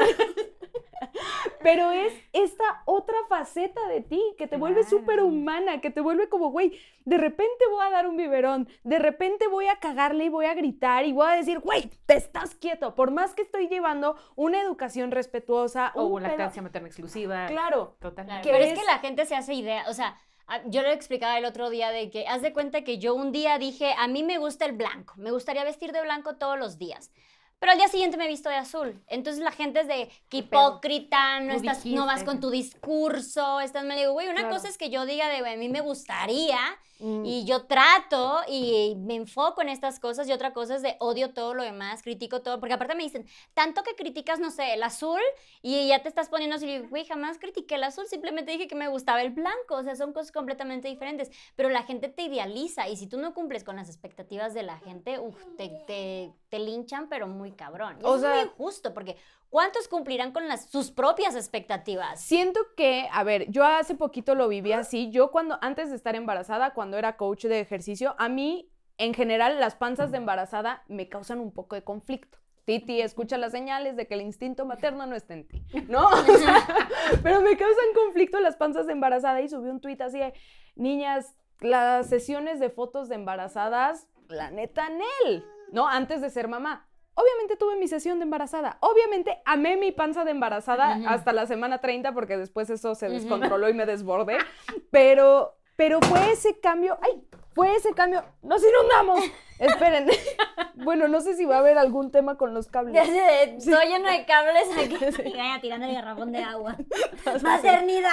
[1.62, 6.28] Pero es esta otra faceta de ti que te vuelve súper humana, que te vuelve
[6.28, 10.28] como, güey, de repente voy a dar un biberón, de repente voy a cagarle y
[10.28, 13.68] voy a gritar y voy a decir, güey, te estás quieto, por más que estoy
[13.68, 15.92] llevando una educación respetuosa.
[15.94, 17.46] O una lactancia materna exclusiva.
[17.46, 17.96] Claro.
[18.00, 18.48] Totalmente.
[18.50, 20.18] Pero es que la gente se hace idea, o sea,
[20.66, 23.58] yo le explicaba el otro día de que, haz de cuenta que yo un día
[23.58, 27.10] dije, a mí me gusta el blanco, me gustaría vestir de blanco todos los días.
[27.62, 29.00] Pero al día siguiente me he visto de azul.
[29.06, 33.84] Entonces la gente es de que hipócrita, no, estás, no vas con tu discurso, estás,
[33.84, 36.58] me digo, güey, una cosa es que yo diga de, a mí me gustaría
[37.02, 37.24] mm.
[37.24, 41.32] y yo trato y me enfoco en estas cosas y otra cosa es de odio
[41.34, 44.82] todo lo demás, critico todo, porque aparte me dicen, tanto que criticas, no sé, el
[44.82, 45.20] azul
[45.60, 48.88] y ya te estás poniendo así, güey, jamás critiqué el azul, simplemente dije que me
[48.88, 52.96] gustaba el blanco, o sea, son cosas completamente diferentes, pero la gente te idealiza y
[52.96, 57.08] si tú no cumples con las expectativas de la gente, uf, te, te, te linchan,
[57.08, 57.98] pero muy cabrón.
[58.02, 59.16] o sea, es muy injusto porque
[59.52, 62.18] ¿cuántos cumplirán con sus propias expectativas?
[62.20, 65.10] Siento que, a ver, yo hace poquito lo viví así.
[65.10, 69.60] Yo cuando, antes de estar embarazada, cuando era coach de ejercicio, a mí, en general,
[69.60, 72.38] las panzas de embarazada me causan un poco de conflicto.
[72.64, 76.08] Titi escucha las señales de que el instinto materno no está en ti, ¿no?
[77.22, 80.32] pero me causan conflicto las panzas de embarazada y subí un tuit así de,
[80.76, 85.88] niñas, las sesiones de fotos de embarazadas, la neta, Nel, ¿no?
[85.88, 86.88] Antes de ser mamá.
[87.14, 88.78] Obviamente tuve mi sesión de embarazada.
[88.80, 93.68] Obviamente amé mi panza de embarazada hasta la semana 30 porque después eso se descontroló
[93.68, 94.38] y me desbordé.
[94.90, 96.98] Pero, pero fue ese cambio.
[97.02, 97.22] ¡Ay!
[97.54, 98.24] Fue ese cambio.
[98.42, 99.24] ¡Nos inundamos!
[99.58, 100.08] Esperen.
[100.76, 102.94] bueno, no sé si va a haber algún tema con los cables.
[103.42, 104.98] Estoy lleno de cables aquí.
[105.28, 106.76] Y tirando el garrafón de agua.
[107.42, 108.10] ¡Maternidad!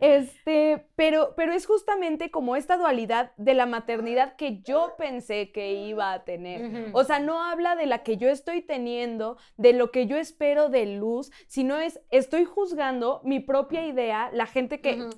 [0.00, 5.74] Este, pero, pero es justamente como esta dualidad de la maternidad que yo pensé que
[5.74, 6.90] iba a tener.
[6.92, 10.68] O sea, no habla de la que yo estoy teniendo, de lo que yo espero
[10.68, 15.08] de luz, sino es, estoy juzgando mi propia idea, la gente que,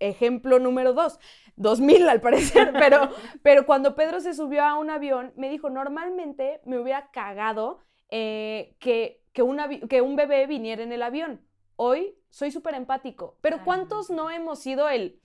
[0.00, 1.18] ejemplo número dos,
[1.56, 3.10] 2000 al parecer, pero,
[3.42, 7.78] pero cuando Pedro se subió a un avión, me dijo, normalmente me hubiera cagado
[8.10, 9.42] eh, que, que,
[9.88, 11.40] que un bebé viniera en el avión.
[11.76, 15.20] Hoy soy súper empático, pero ¿cuántos no hemos sido el,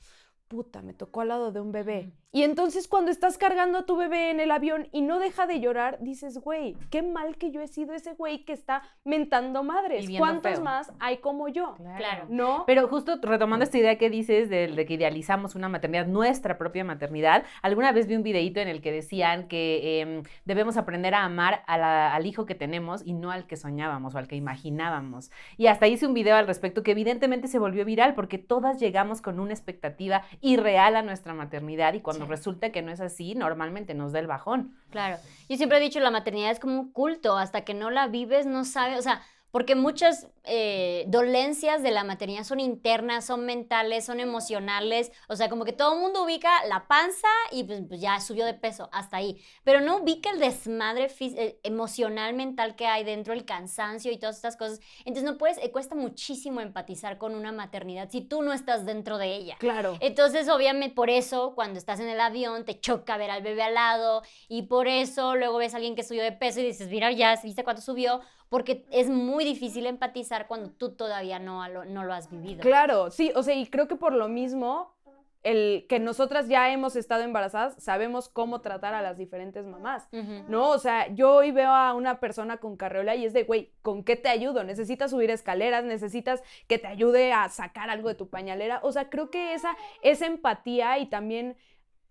[0.50, 2.12] puta, me tocó al lado de un bebé?
[2.38, 5.60] Y entonces cuando estás cargando a tu bebé en el avión y no deja de
[5.60, 10.08] llorar, dices, güey, qué mal que yo he sido ese güey que está mentando madres.
[10.20, 11.74] ¿Cuántos más hay como yo?
[11.98, 12.26] Claro.
[12.30, 12.64] ¿No?
[12.68, 17.44] Pero justo retomando esta idea que dices de, que idealizamos una maternidad, nuestra propia maternidad,
[17.64, 21.64] alguna vez vi un videito en el que decían que em, debemos aprender a amar
[21.66, 25.32] al hijo que tenemos y no al que soñábamos o al que imaginábamos.
[25.58, 29.24] Y hasta hice un video al respecto que evidentemente se volvió viral porque todas llegamos
[29.24, 33.36] con una expectativa irreal a nuestra maternidad y cuando cuando resulta que no es así,
[33.36, 34.76] normalmente nos da el bajón.
[34.90, 35.18] Claro.
[35.50, 38.46] Yo siempre he dicho, la maternidad es como un culto, hasta que no la vives,
[38.46, 44.06] no sabes, o sea, porque muchas eh, dolencias de la maternidad son internas, son mentales,
[44.06, 48.02] son emocionales, o sea, como que todo el mundo ubica la panza y pues, pues,
[48.02, 52.88] ya subió de peso, hasta ahí, pero no ubica el desmadre eh, emocional, mental que
[52.88, 54.80] hay dentro, el cansancio y todas estas cosas.
[55.00, 59.18] Entonces no puedes, eh, cuesta muchísimo empatizar con una maternidad si tú no estás dentro
[59.18, 59.56] de ella.
[59.60, 59.98] Claro.
[60.00, 63.74] Entonces, obviamente, por eso cuando estás en el avión te choca ver al bebé al
[63.74, 67.12] lado y por eso luego ves a alguien que subió de peso y dices, mira,
[67.12, 68.22] ya, ¿viste cuánto subió?
[68.50, 72.62] Porque es muy difícil empatizar cuando tú todavía no lo, no lo has vivido.
[72.62, 74.96] Claro, sí, o sea, y creo que por lo mismo,
[75.44, 80.08] el que nosotras ya hemos estado embarazadas, sabemos cómo tratar a las diferentes mamás,
[80.48, 80.70] ¿no?
[80.70, 84.04] O sea, yo hoy veo a una persona con carriola y es de, güey, ¿con
[84.04, 84.64] qué te ayudo?
[84.64, 85.86] ¿Necesitas subir escaleras?
[85.86, 88.80] ¿Necesitas que te ayude a sacar algo de tu pañalera?
[88.84, 91.56] O sea, creo que esa, esa empatía y también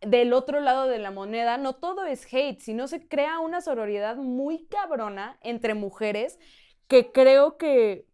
[0.01, 4.17] del otro lado de la moneda, no todo es hate, sino se crea una sororidad
[4.17, 6.39] muy cabrona entre mujeres
[6.89, 8.07] que creo que,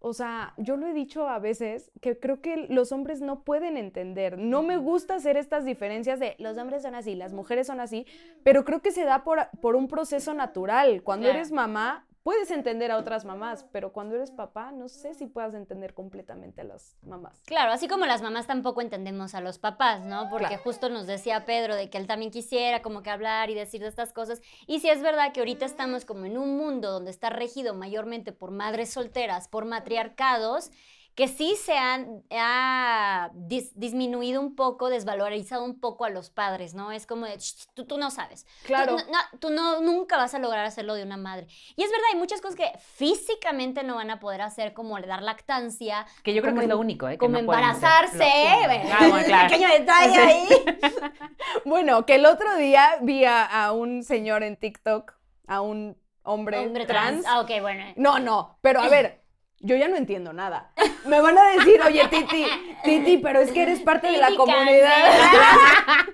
[0.00, 3.76] o sea, yo lo he dicho a veces, que creo que los hombres no pueden
[3.76, 4.38] entender.
[4.38, 8.06] No me gusta hacer estas diferencias de los hombres son así, las mujeres son así,
[8.42, 11.02] pero creo que se da por, por un proceso natural.
[11.02, 15.28] Cuando eres mamá, puedes entender a otras mamás, pero cuando eres papá, no sé si
[15.28, 17.40] puedas entender completamente a las mamás.
[17.46, 20.28] Claro, así como las mamás tampoco entendemos a los papás, ¿no?
[20.28, 23.80] Porque justo nos decía Pedro de que él también quisiera como que hablar y decir
[23.80, 24.42] de estas cosas.
[24.66, 28.32] Y si es verdad que ahorita estamos como en un mundo donde está regido mayormente
[28.32, 30.72] por madres solteras, por matriarcados,
[31.16, 36.74] que sí se han ha dis- disminuido un poco, desvalorizado un poco a los padres,
[36.74, 36.92] ¿no?
[36.92, 38.44] Es como de, "Sh, tú, tú no sabes.
[38.44, 38.92] Tú Claro.
[38.92, 41.46] no- no- Tú, no, nunca vas a lograr hacerlo de una madre.
[41.74, 45.06] Y es verdad, hay muchas cosas que físicamente no van a poder hacer, como le
[45.06, 47.12] dar lactancia, Que yo creo que es lo em- único, ¿eh?
[47.12, 47.82] Que como no pueden hacer.
[47.84, 48.92] embarazarse, Lo- ¿eh?
[48.92, 49.48] Ah, bueno, claro.
[49.48, 50.48] Pequeño detalle ahí.
[51.64, 55.14] Bueno, que el otro día vi a, a un señor en TikTok,
[55.46, 57.22] a un hombre, Hombre trans.
[57.22, 57.26] trans.
[57.26, 57.84] Ah, ok, bueno.
[57.96, 59.22] No, no, pero a ver,
[59.60, 60.72] yo ya no entiendo nada.
[61.06, 62.46] Me van a decir, oye, Titi,
[62.84, 65.04] Titi, pero es que eres parte de la comunidad.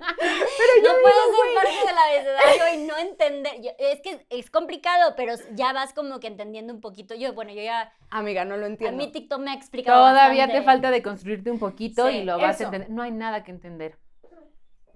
[0.83, 3.53] no puedes ser parte del abecedario y no entender.
[3.63, 7.15] yo- es que es complicado, pero ya vas como que entendiendo un poquito.
[7.15, 7.93] Yo, bueno, yo ya.
[8.11, 8.97] Amiga, no lo A entiendo.
[8.97, 9.99] mí TikTok me ha explicado.
[10.09, 12.65] Todavía te falta de construirte un poquito Sí, y lo vas eso.
[12.65, 12.91] a entender.
[12.91, 13.99] No hay nada que entender.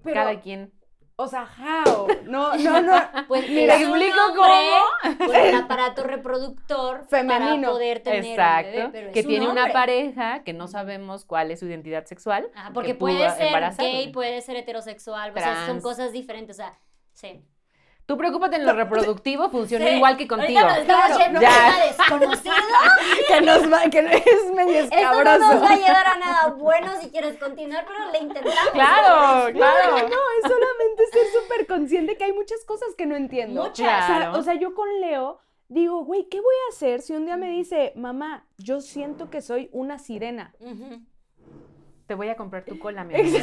[0.03, 0.71] Pero, Cada quien.
[1.19, 2.07] O sea, how?
[2.25, 3.01] No, no, no.
[3.27, 7.55] Pues Mira, un explico hombre Con el aparato reproductor Femenino.
[7.61, 8.69] para poder tener un Exacto.
[8.71, 12.05] bebé, pero que es un tiene una pareja que no sabemos cuál es su identidad
[12.05, 12.49] sexual.
[12.55, 13.91] Ajá, que porque puede ser embarazarlo.
[13.91, 16.73] gay, puede ser heterosexual, o sea, son cosas diferentes, o sea,
[17.13, 17.43] sí.
[18.05, 19.95] Tú preocúpate en lo reproductivo, funcionó Sí.
[19.95, 20.59] igual que contigo.
[20.59, 21.87] Ahorita nos estamos Claro, yendo ya.
[21.87, 22.53] desconocido.
[23.27, 25.39] Que nos va, que es medio Esto no escabroso.
[25.53, 28.69] nos va a llevar a nada bueno si quieres continuar, pero le intentamos.
[28.73, 29.91] Claro, claro.
[29.97, 33.63] No, es solamente ser súper consciente que hay muchas cosas que no entiendo.
[33.63, 33.75] Muchas.
[34.03, 34.39] O sea, Claro.
[34.39, 37.49] o sea, yo con Leo digo, güey, ¿qué voy a hacer si un día me
[37.49, 40.53] dice, mamá, yo siento que soy una sirena?
[42.07, 43.41] Te voy a comprar tu cola, mi amor.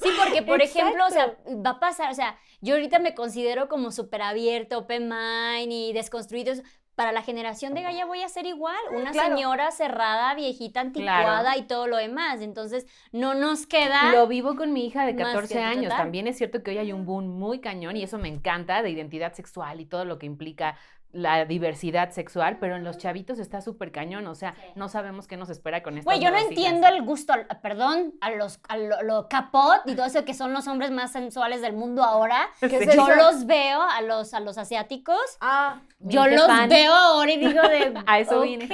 [0.00, 1.62] Sí, porque por ejemplo, o sea, Exacto.
[1.62, 5.92] va a pasar, o sea, yo ahorita me considero como súper abierto, open mind y
[5.92, 6.54] desconstruido.
[7.00, 9.34] Para la generación de Gaia voy a ser igual, una Claro.
[9.34, 11.58] señora cerrada, viejita, anticuada Claro.
[11.58, 12.42] y todo lo demás.
[12.42, 14.12] Entonces, no nos queda...
[14.12, 15.96] Lo vivo con mi hija de Más 14 que años.
[15.96, 18.90] También es cierto que hoy hay un boom muy cañón y eso me encanta de
[18.90, 20.76] identidad sexual y todo lo que implica
[21.12, 24.62] la diversidad sexual, pero en los chavitos está súper cañón, o sea, Sí.
[24.76, 26.08] no sabemos qué nos espera con esto.
[26.08, 29.94] Güey, yo no entiendo el gusto, al- perdón, a los a lo, lo capot y
[29.94, 32.48] todo eso que son los hombres más sensuales del mundo ahora.
[32.60, 32.88] ¿Qué Sí.
[32.88, 35.18] es Yo los veo a los, a los asiáticos.
[35.40, 38.66] Ah, Yo los veo ahora y digo de, A eso vine,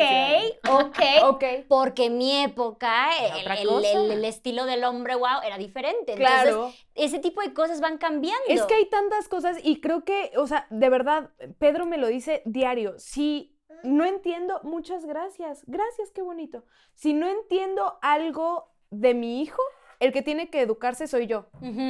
[0.68, 1.44] ok, ok, ok.
[1.68, 3.08] porque en mi época
[3.46, 6.12] el- el estilo del hombre wow era diferente.
[6.12, 6.72] Entonces, Claro.
[6.96, 8.44] Ese tipo de cosas van cambiando.
[8.48, 12.08] Es que hay tantas cosas y creo que, o sea, de verdad, Pedro me lo
[12.08, 12.98] dice diario.
[12.98, 15.62] Si no entiendo, muchas gracias.
[15.66, 16.64] Gracias, qué bonito.
[16.94, 19.62] Si no entiendo algo de mi hijo,
[20.00, 21.46] el que tiene que educarse soy yo,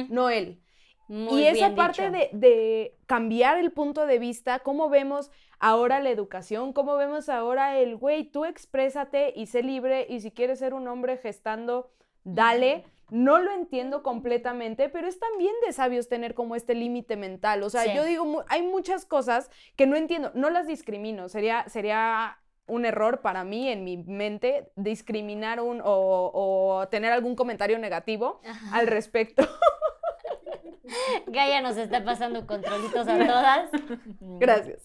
[0.09, 0.61] no él.
[1.07, 6.73] muy y esa parte de cambiar el punto de vista, cómo vemos ahora la educación,
[6.73, 10.87] cómo vemos ahora el, güey, tú exprésate y sé libre y si quieres ser un
[10.87, 11.91] hombre gestando,
[12.23, 12.85] dale.
[13.09, 17.63] No lo entiendo completamente, pero es también de sabios tener como este límite mental.
[17.63, 17.91] O sea, Sí.
[17.95, 23.21] yo digo, hay muchas cosas que no entiendo, no las discrimino, sería, sería un error
[23.21, 28.75] para mí en mi mente discriminar un, o, o tener algún comentario negativo Ajá.
[28.77, 29.47] al respecto.
[31.27, 33.69] Gaia nos está pasando controlitos a todas.
[34.19, 34.79] Gracias.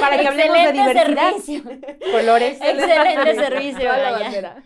[0.00, 1.62] Para que hablemos de diversidad, servicio.
[2.12, 2.58] colores.
[2.60, 4.62] Excelente servicio, Gaia.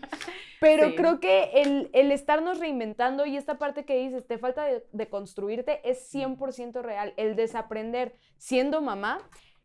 [0.63, 0.95] Pero Sí.
[0.95, 5.09] creo que el, el estarnos reinventando y esta parte que dices, te falta de, de
[5.09, 7.13] construirte, es 100% real.
[7.17, 9.19] El desaprender siendo mamá,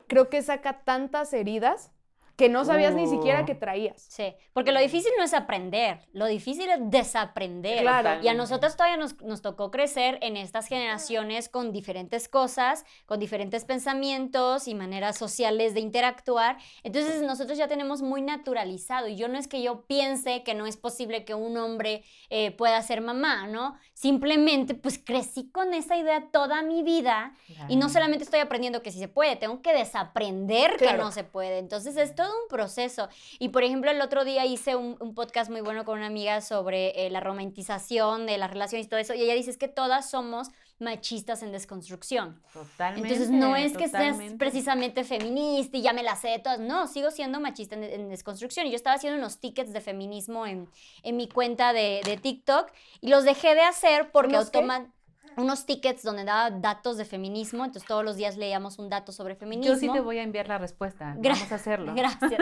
[0.09, 1.93] creo que saca tantas heridas
[2.39, 3.47] que no sabías ni siquiera Uh.
[3.47, 4.01] que traías.
[4.09, 7.81] Sí, porque lo difícil no es aprender, lo difícil es desaprender.
[7.83, 8.23] Claro.
[8.23, 13.19] Y a nosotros todavía nos, nos tocó crecer en estas generaciones con diferentes cosas, con
[13.19, 16.59] diferentes pensamientos y maneras sociales de interactuar.
[16.85, 19.09] Entonces nosotros ya tenemos muy naturalizado.
[19.09, 22.53] Y yo no es que yo piense que no es posible que un hombre eh,
[22.53, 23.75] pueda ser mamá, ¿no?
[23.95, 27.35] Simplemente pues crecí con esa idea toda mi vida
[27.69, 31.03] y no solamente estoy aprendiendo que sí se puede, tengo que desaprender que Claro.
[31.05, 31.59] no se puede.
[31.59, 33.09] Entonces es todo un proceso.
[33.39, 36.41] Y por ejemplo, el otro día hice un, un podcast muy bueno con una amiga
[36.41, 39.15] sobre eh, la romantización de las relaciones y todo eso.
[39.15, 42.41] Y ella dice es que todas somos machistas en desconstrucción.
[42.53, 43.09] Totalmente.
[43.09, 46.61] Entonces no es que seas precisamente feminista y ya me la sé de todas.
[46.61, 48.67] No, sigo siendo machista en, en desconstrucción.
[48.67, 50.69] Y yo estaba haciendo unos tickets de feminismo en,
[51.03, 54.93] en mi cuenta de, de TikTok y los dejé de hacer porque automan
[55.37, 57.65] unos tickets donde daba datos de feminismo.
[57.65, 59.75] Entonces todos los días leíamos un dato sobre feminismo.
[59.75, 61.15] Yo sí te voy a enviar la respuesta.
[61.19, 61.93] Gra- Vamos a hacerlo.
[61.95, 62.41] Gracias.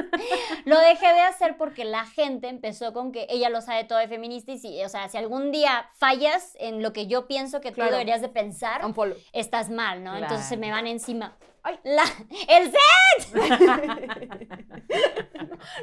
[0.65, 4.09] Lo dejé de hacer porque la gente empezó con que ella lo sabe todo de
[4.09, 7.73] feminista y si, o sea, si algún día fallas en lo que yo pienso que
[7.73, 7.91] Claro.
[7.91, 8.81] tú deberías de pensar,
[9.33, 10.17] estás mal, ¿no?
[10.17, 11.37] Entonces se me van encima.
[11.67, 11.81] Ay.
[11.83, 12.05] La,
[12.49, 13.35] el set.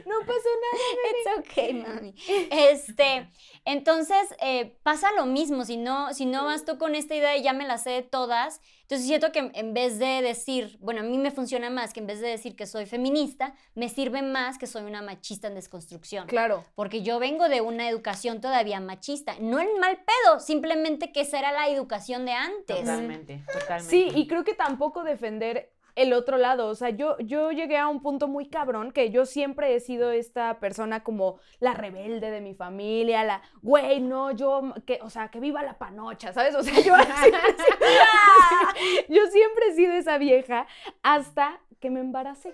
[0.06, 0.84] No pasó nada.
[1.12, 2.15] It's okay, mami.
[2.52, 3.30] Este,
[3.65, 5.65] entonces eh, pasa lo mismo.
[5.65, 8.02] Si no, si no vas tú con esta idea y ya me la sé de
[8.02, 8.62] todas,
[8.94, 12.06] entonces siento que en vez de decir, bueno, a mí me funciona más que en
[12.06, 16.28] vez de decir que soy feminista, me sirve más que soy una machista en desconstrucción.
[16.28, 16.64] Claro.
[16.76, 19.36] Porque yo vengo de una educación todavía machista.
[19.40, 22.82] No en mal pedo, simplemente que esa era la educación de antes.
[22.82, 23.90] Totalmente, totalmente.
[23.90, 26.68] Sí, y creo que tampoco defender el otro lado.
[26.68, 30.12] O sea, yo, yo llegué a un punto muy cabrón que yo siempre he sido
[30.12, 35.30] esta persona como la rebelde de mi familia, la, güey, no, yo, que, o sea,
[35.30, 36.56] que viva la panocha, ¿sabes?
[36.56, 40.68] O sea, yo siempre, he sido- yo siempre he sido esa vieja
[41.02, 42.54] hasta que me embaracé.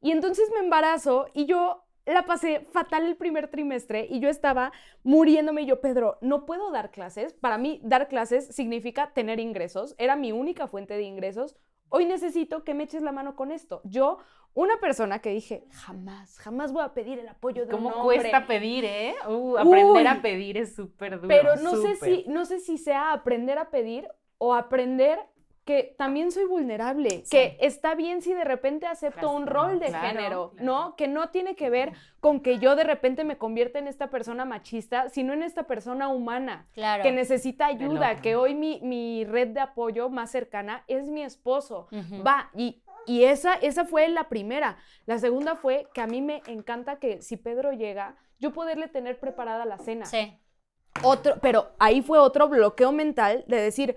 [0.00, 4.72] Y entonces me embarazo y yo la pasé fatal el primer trimestre y yo estaba
[5.04, 7.32] muriéndome y yo, Pedro, no puedo dar clases.
[7.34, 9.94] Para mí, dar clases significa tener ingresos.
[9.98, 11.56] Era mi única fuente de ingresos.
[11.94, 13.82] Hoy necesito que me eches la mano con esto.
[13.84, 14.16] Yo,
[14.54, 18.18] una persona que dije, jamás, jamás voy a pedir el apoyo de un ¿Cómo hombre.
[18.18, 19.14] cuesta pedir, eh?
[19.28, 20.06] Uh, aprender Uy.
[20.06, 21.28] a pedir es súper duro.
[21.28, 25.18] Pero no sé, si, no sé si sea aprender a pedir o aprender
[25.64, 27.30] que también soy vulnerable, Sí.
[27.30, 30.64] que está bien si de repente acepto un rol de claro, género, claro.
[30.66, 30.96] ¿no?
[30.96, 34.44] Que no tiene que ver con que yo de repente me convierta en esta persona
[34.44, 37.04] machista, sino en esta persona humana Claro.
[37.04, 41.86] que necesita ayuda, que hoy mi, mi red de apoyo más cercana es mi esposo.
[42.26, 44.78] Va, y, y esa, esa fue la primera.
[45.06, 49.20] La segunda fue que a mí me encanta que si Pedro llega, yo poderle tener
[49.20, 50.06] preparada la cena.
[50.06, 50.36] Sí.
[51.04, 53.96] Otro, pero ahí fue otro bloqueo mental de decir,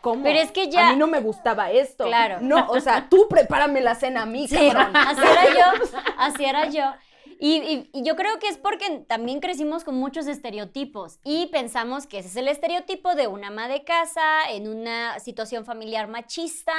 [0.00, 0.22] ¿cómo?
[0.22, 2.04] Pero es que ya- A mí no me gustaba esto.
[2.04, 2.38] Claro.
[2.40, 4.94] No, o sea, tú prepárame la cena a mí, Sí, cabrón.
[4.96, 5.84] así era yo,
[6.18, 6.92] así era yo.
[7.42, 12.06] Y, y- y yo creo que es porque también crecimos con muchos estereotipos y pensamos
[12.06, 16.72] que ese es el estereotipo de una ama de casa en una situación familiar machista,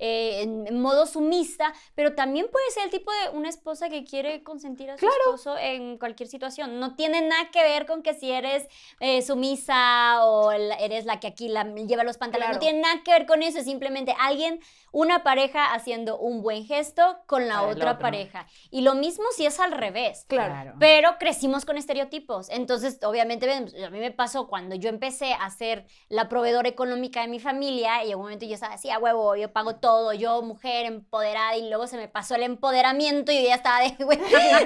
[0.00, 4.04] eh, en, en modo sumista, pero también puede ser el tipo de una esposa que
[4.04, 6.78] quiere consentir a su esposo en cualquier situación.
[6.78, 8.68] No tiene nada que ver con que si eres
[9.00, 12.50] eh, sumisa o la- eres la que aquí la, lleva los pantalones.
[12.50, 12.54] Claro.
[12.54, 14.60] No tiene nada que ver con eso, es simplemente alguien,
[14.94, 18.46] una pareja haciendo un buen gesto con la otra pareja.
[18.70, 20.24] Y lo mismo si es al revés.
[20.28, 20.74] Claro.
[20.78, 22.48] Pero crecimos con estereotipos.
[22.48, 27.26] Entonces, obviamente, a mí me pasó cuando yo empecé a ser la proveedora económica de
[27.26, 30.42] mi familia y en un momento yo estaba así, a huevo, yo pago todo, yo
[30.42, 34.18] mujer empoderada y luego se me pasó el empoderamiento y yo ya estaba de, güey,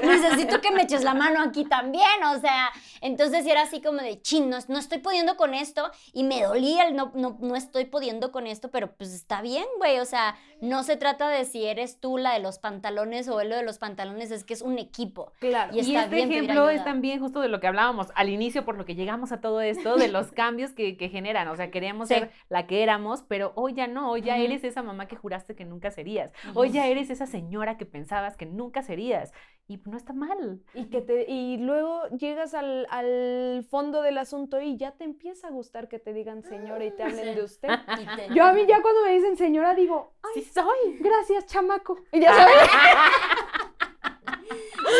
[0.02, 4.20] necesito que me eches la mano aquí también, o sea, entonces era así como de,
[4.20, 7.86] chin, no, no estoy pudiendo con esto y me dolía el no, no, no estoy
[7.86, 10.17] pudiendo con esto, pero pues está bien, güey, o sea,
[10.60, 13.62] no se trata de si eres tú la de los pantalones o él lo de
[13.62, 15.32] los pantalones, es que es un equipo.
[15.38, 15.74] Claro.
[15.74, 18.84] Y este bien ejemplo es también justo de lo que hablábamos al inicio, por lo
[18.84, 21.48] que llegamos a todo esto, de los cambios que, que generan.
[21.48, 22.14] O sea, queríamos Sí.
[22.14, 25.54] ser la que éramos, pero hoy ya no, hoy ya eres esa mamá que juraste
[25.54, 26.32] que nunca serías.
[26.54, 29.32] Hoy ya eres esa señora que pensabas que nunca serías.
[29.70, 30.62] Y no está mal.
[30.72, 35.48] Y, que te, y luego llegas al, al fondo del asunto y ya te empieza
[35.48, 37.68] a gustar que te digan señora y te hablen de usted.
[38.34, 40.98] Yo a mí ya cuando me dicen señora digo, ay, Sí soy.
[41.00, 41.98] gracias, chamaco.
[42.12, 42.54] Y ya sabes,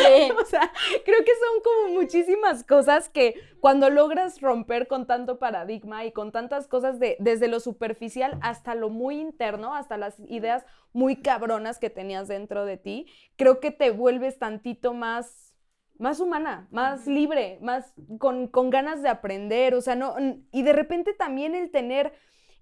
[0.03, 0.31] Sí.
[0.41, 0.71] o sea,
[1.05, 6.33] creo que son como muchísimas cosas que cuando logras romper con tanto paradigma y con
[6.33, 11.79] tantas cosas de desde lo superficial hasta lo muy interno, hasta las ideas muy cabronas
[11.79, 15.45] que tenías dentro de ti, creo que te vuelves tantito más
[15.99, 20.15] más humana, más libre, más con, con ganas de aprender, o sea, no,
[20.53, 22.13] y de repente también el tener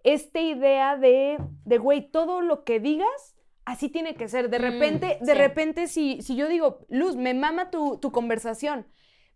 [0.06, 4.48] esta idea de, de, güey, todo lo que digas, así tiene que ser.
[4.50, 5.38] De Mm, repente, de sí.
[5.38, 8.86] repente, si, si yo digo, Luz, me mama tu, tu conversación,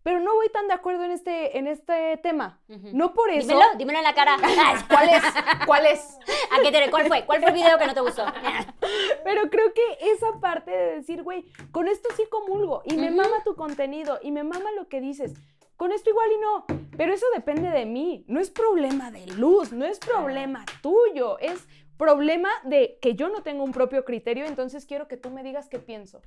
[0.03, 2.59] pero no voy tan de acuerdo en este, en este tema.
[2.67, 3.47] No por eso.
[3.49, 4.35] Dímelo, dímelo en la cara.
[4.89, 5.23] ¿Cuál es?
[5.67, 6.17] ¿Cuál es?
[6.51, 7.23] ¿A qué te, ¿Cuál fue?
[7.25, 8.25] ¿Cuál fue el video que no te gustó?
[9.23, 13.43] Pero creo que esa parte de decir, güey, con esto sí comulgo y me mama
[13.45, 15.33] tu contenido y me mama lo que dices.
[15.81, 16.65] Con esto igual y no,
[16.95, 18.23] pero eso depende de mí.
[18.27, 21.67] No es problema de luz, no es problema tuyo, es
[21.97, 25.69] problema de que yo no tengo un propio criterio, entonces quiero que tú me digas
[25.69, 26.21] qué pienso.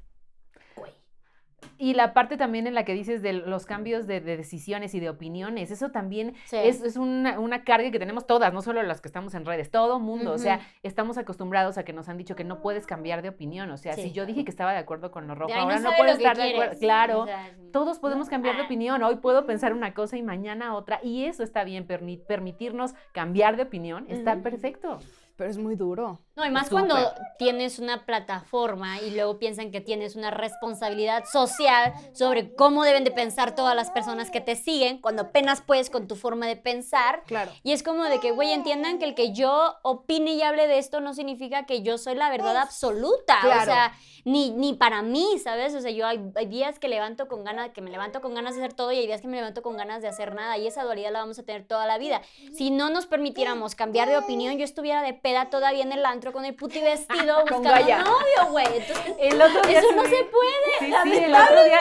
[1.85, 5.01] Y la parte también en la que dices de los cambios de, de decisiones y
[5.01, 6.57] de opiniones, eso también Sí.
[6.57, 9.71] es, es una, una carga que tenemos todas, no solo las que estamos en redes,
[9.71, 10.33] todo mundo.
[10.33, 13.71] O sea, estamos acostumbrados a que nos han dicho que no puedes cambiar de opinión.
[13.71, 14.05] O sea, Sí.
[14.05, 16.11] si yo dije que estaba de acuerdo con lo rojo, De ahora no, sabe puedo
[16.13, 16.79] estar de acuerdo.
[16.79, 17.21] Claro.
[17.21, 18.65] O sea, Todos podemos cambiar de Ah.
[18.67, 19.03] opinión.
[19.03, 21.01] Hoy puedo pensar una cosa y mañana otra.
[21.03, 21.87] Y eso está bien.
[21.87, 25.01] permi- permitirnos cambiar de opinión está perfecto.
[25.37, 26.21] Pero es muy duro.
[26.37, 26.97] No, y más cuando
[27.39, 33.13] tienes una plataforma y luego piensan que tienes una responsabilidad social sobre cómo deben de
[33.13, 37.23] pensar todas las personas que te siguen, cuando apenas puedes con tu forma de pensar.
[37.27, 37.53] Claro.
[37.63, 40.79] Y es como de que, güey, entiendan que el que yo opine y hable de
[40.79, 43.39] esto no significa que yo soy la verdad absoluta.
[43.45, 43.93] O sea,
[44.25, 45.75] ni, ni para mí, ¿sabes?
[45.75, 48.57] O sea, yo hay, hay días que levanto con ganas, que me levanto con ganas
[48.57, 50.59] de hacer todo y hay días que me levanto con ganas de hacer nada.
[50.59, 52.23] Y esa dualidad la vamos a tener toda la vida.
[52.53, 56.24] Si no nos permitiéramos cambiar de opinión, yo estuviera de peda todavía en el antro
[56.33, 57.99] con el puti vestido Con buscando Gaia.
[58.03, 58.67] novio, güey.
[58.67, 60.79] Entonces, El otro día eso no se puede.
[60.81, 61.79] Sí, sí, el otro día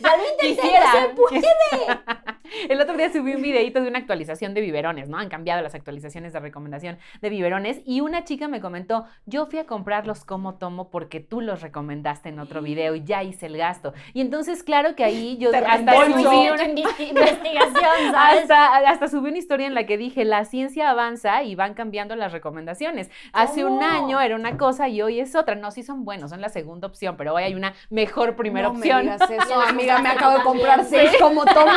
[0.00, 0.86] Ya lo intenté, quisiera.
[0.92, 1.42] no se puede.
[2.68, 5.18] El otro día subí un videito de una actualización de biberones, ¿no?
[5.18, 9.60] Han cambiado las actualizaciones de recomendación de biberones y una chica me comentó, yo fui
[9.60, 13.56] a comprarlos como tomo porque tú los recomendaste en otro video y ya hice el
[13.56, 13.94] gasto.
[14.14, 18.40] Y entonces, claro que ahí yo hasta subí una- una investi- investigación, ¿sabes?
[18.42, 22.16] hasta, hasta subí una historia en la que dije, la ciencia avanza y van cambiando
[22.16, 23.10] las recomendaciones.
[23.32, 25.54] Hace un año era una cosa y hoy es otra.
[25.54, 28.74] No, sí son buenos, son la segunda opción, pero hoy hay una mejor primera no
[28.74, 29.06] opción.
[29.06, 29.60] Me digas eso,
[29.96, 31.70] amiga, me acabo de comprar seis como tomo.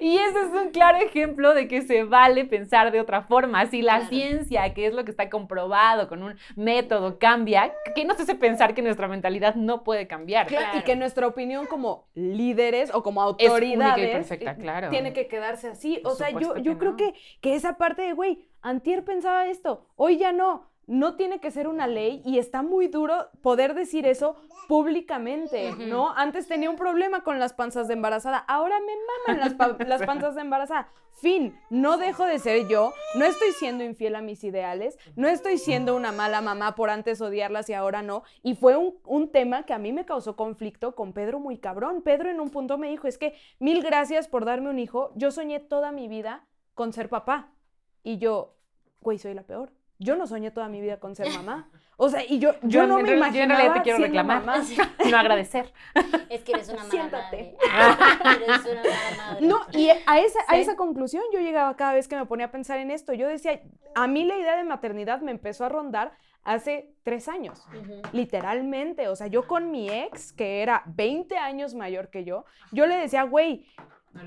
[0.00, 3.66] Y ese es un claro ejemplo de que se vale pensar de otra forma.
[3.66, 4.08] Si la Claro.
[4.08, 8.74] ciencia, que es lo que está comprobado con un método, cambia, ¿qué nos hace pensar
[8.74, 10.46] que nuestra mentalidad no puede cambiar?
[10.46, 14.56] Claro, Y que nuestra opinión como líderes o como Es única y autoridades perfecta, eh,
[14.60, 14.90] claro.
[14.90, 15.98] tiene que quedarse así.
[16.04, 16.96] O Por sea, yo, yo que creo no.
[16.96, 20.70] que, que esa parte de, güey, antier pensaba esto, hoy ya no.
[20.88, 24.34] No tiene que ser una ley y está muy duro poder decir eso
[24.68, 25.72] públicamente.
[25.86, 26.10] ¿no?
[26.16, 28.92] Antes tenía un problema con las panzas de embarazada, ahora me
[29.36, 30.88] maman las, pa- las panzas de embarazada.
[31.20, 35.58] Fin, no dejo de ser yo, no estoy siendo infiel a mis ideales, no estoy
[35.58, 38.22] siendo una mala mamá por antes odiarlas y ahora no.
[38.44, 42.02] Y fue un, un tema que a mí me causó conflicto con Pedro muy cabrón.
[42.02, 45.32] Pedro en un punto me dijo, es que mil gracias por darme un hijo, yo
[45.32, 47.52] soñé toda mi vida con ser papá.
[48.04, 48.54] Y yo,
[49.00, 49.72] güey, soy la peor.
[49.98, 51.68] Yo no soñé toda mi vida con ser mamá.
[52.00, 54.62] O sea, y yo, yo, no me imaginaba yo en realidad te quiero reclamar, mamá.
[55.10, 55.72] no agradecer.
[56.28, 57.56] Es que eres una mala Siéntate.
[57.66, 58.44] madre.
[58.44, 59.46] Eres una mala madre.
[59.46, 62.50] No, y a esa, a esa conclusión yo llegaba cada vez que me ponía a
[62.52, 63.14] pensar en esto.
[63.14, 63.60] Yo decía,
[63.96, 66.12] a mí la idea de maternidad me empezó a rondar
[66.44, 67.66] hace tres años,
[68.12, 69.08] literalmente.
[69.08, 72.94] O sea, yo con mi ex, que era 20 años mayor que yo, yo le
[72.96, 73.66] decía, güey,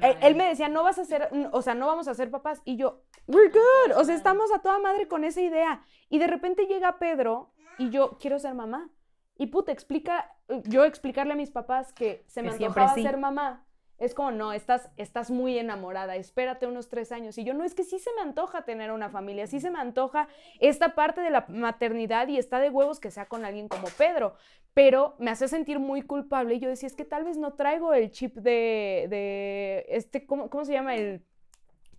[0.02, 2.62] él, él me decía, no vas a ser, o sea, no vamos a ser papás.
[2.66, 3.98] Y yo, we're good.
[3.98, 5.84] O sea, estamos a toda madre con esa idea.
[6.10, 8.90] Y de repente llega Pedro y yo quiero ser mamá.
[9.38, 10.32] Y puta, explica,
[10.66, 13.04] yo explicarle a mis papás que se me Que antojaba sí.
[13.04, 13.66] ser mamá.
[14.02, 17.38] Es como, no, estás, estás muy enamorada, espérate unos tres años.
[17.38, 19.78] Y yo, no, es que sí se me antoja tener una familia, sí se me
[19.78, 20.28] antoja
[20.60, 24.34] esta parte de la maternidad y está de huevos que sea con alguien como Pedro.
[24.74, 27.94] Pero me hace sentir muy culpable y yo decía, es que tal vez no traigo
[27.94, 30.96] el chip de, de este, ¿cómo, cómo se llama?
[30.96, 31.24] El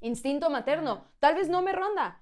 [0.01, 1.05] instinto materno.
[1.21, 2.21] Tal vez no me ronda.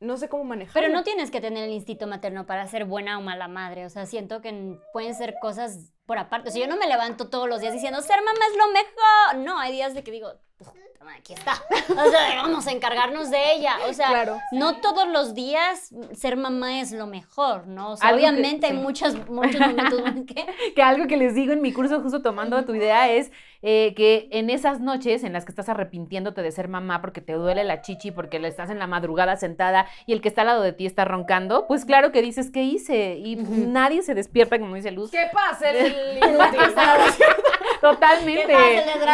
[0.00, 0.80] No sé cómo manejarlo.
[0.80, 3.84] Pero no tienes que tener el instinto materno para ser buena o mala madre.
[3.84, 6.48] O sea, siento que pueden ser cosas por aparte.
[6.48, 9.44] O sea, yo no me levanto todos los días diciendo, ser mamá es lo mejor.
[9.46, 10.72] No, hay días de que digo, "Puta
[11.04, 11.52] madre, aquí está.
[11.90, 13.76] O sea, vamos a encargarnos de ella.
[13.88, 14.38] O sea, Claro.
[14.52, 17.92] no todos los días ser mamá es lo mejor, ¿no?
[17.92, 18.78] O sea, Algo que- obviamente hay sí.
[18.78, 20.46] muchos, muchos momentos en que...
[20.74, 23.30] que algo que les digo en mi curso, justo tomando tu idea, es
[23.62, 27.32] eh, que en esas noches en las que estás arrepintiéndote de ser mamá porque te
[27.32, 30.46] duele la chichi, porque le estás en la madrugada sentada y el que está al
[30.48, 33.16] lado de ti está roncando, pues claro que dices, ¿qué hice?
[33.16, 35.10] Y nadie se despierta, como dice Luz.
[35.10, 35.66] ¿Qué pasa?
[35.98, 36.38] El
[37.80, 38.54] Totalmente.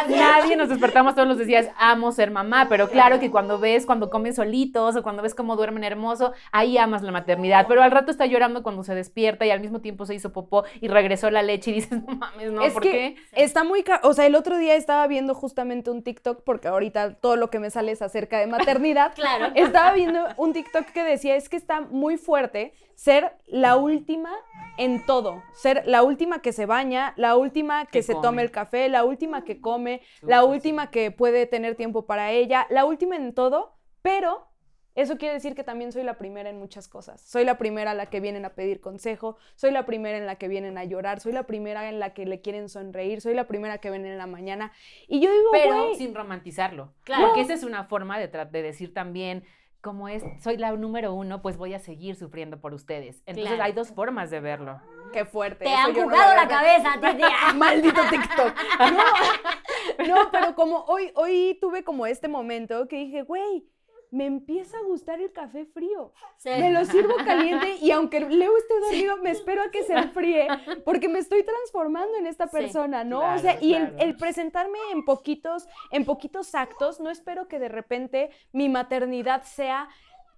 [0.08, 4.10] Nadie nos despertamos todos los días, amo ser mamá, pero claro que cuando ves, cuando
[4.10, 8.10] comen solitos o cuando ves cómo duermen hermoso, ahí amas la maternidad, pero al rato
[8.10, 11.42] está llorando cuando se despierta y al mismo tiempo se hizo popó y regresó la
[11.42, 13.16] leche y dices, no mames, no, es ¿por que qué?
[13.32, 13.84] está muy...
[14.02, 17.58] O sea, el otro día estaba viendo justamente un TikTok, porque ahorita todo lo que
[17.58, 19.12] me sale es acerca de maternidad.
[19.24, 19.52] Claro.
[19.54, 24.30] Estaba viendo un TikTok que decía, es que está muy fuerte ser la última
[24.76, 25.42] en todo.
[25.52, 28.22] Ser la última que se baña, la última que, Que se come.
[28.22, 32.66] tome el café, la última que come, la última que puede tener tiempo para ella,
[32.70, 34.48] la última en todo, pero
[34.94, 37.20] eso quiere decir que también soy la primera en muchas cosas.
[37.20, 40.36] Soy la primera a la que vienen a pedir consejo, soy la primera en la
[40.36, 43.48] que vienen a llorar, soy la primera en la que le quieren sonreír, soy la
[43.48, 44.72] primera que ven en la mañana.
[45.08, 46.94] Y yo digo, pero sin romantizarlo.
[47.02, 47.26] Claro.
[47.26, 49.44] Porque esa es una forma de decir también,
[49.84, 53.22] como es, soy la número uno, pues voy a seguir sufriendo por ustedes.
[53.26, 53.62] Entonces Claro.
[53.64, 54.80] hay dos formas de verlo.
[55.12, 55.64] qué fuerte.
[55.66, 57.28] Te eso han no jugado la cabeza, tía.
[57.54, 58.54] Maldito TikTok.
[59.98, 63.64] No, no, pero como hoy, hoy tuve como este momento que dije, güey,
[64.14, 66.12] me empieza a gustar el café frío.
[66.36, 66.48] Sí.
[66.48, 70.46] Me lo sirvo caliente y aunque Leo esté dormido, me espero a que se enfríe
[70.84, 73.18] porque me estoy transformando en esta Sí, persona, ¿no?
[73.18, 74.04] o claro, sea, y el, claro.
[74.04, 79.88] el presentarme en poquitos, en poquitos actos, no espero que de repente mi maternidad sea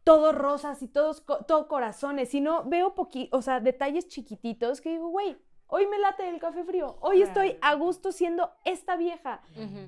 [0.04, 5.08] todos rosas y todos todo corazones, sino veo poqui, o sea, detalles chiquititos que digo,
[5.08, 5.36] güey,
[5.68, 9.40] hoy me late el café frío, hoy estoy a gusto siendo esta vieja.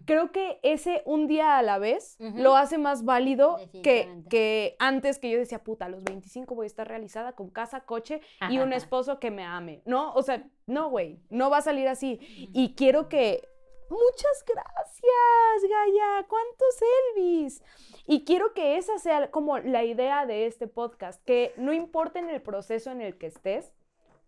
[0.05, 5.19] Creo que ese un día a la vez lo hace más válido que, que antes
[5.19, 8.21] que yo decía, puta, a los 25 voy a estar realizada con casa, coche
[8.51, 10.13] y un esposo que me ame, ¿no?
[10.15, 12.19] O sea, no, güey, no va a salir así.
[12.53, 13.49] Y quiero que...
[13.91, 16.27] Muchas gracias, Gaia.
[16.29, 16.83] ¿Cuántos
[17.17, 17.63] Elvis?
[18.07, 22.29] Y quiero que esa sea como la idea de este podcast, que no importa en
[22.29, 23.75] el proceso en el que estés,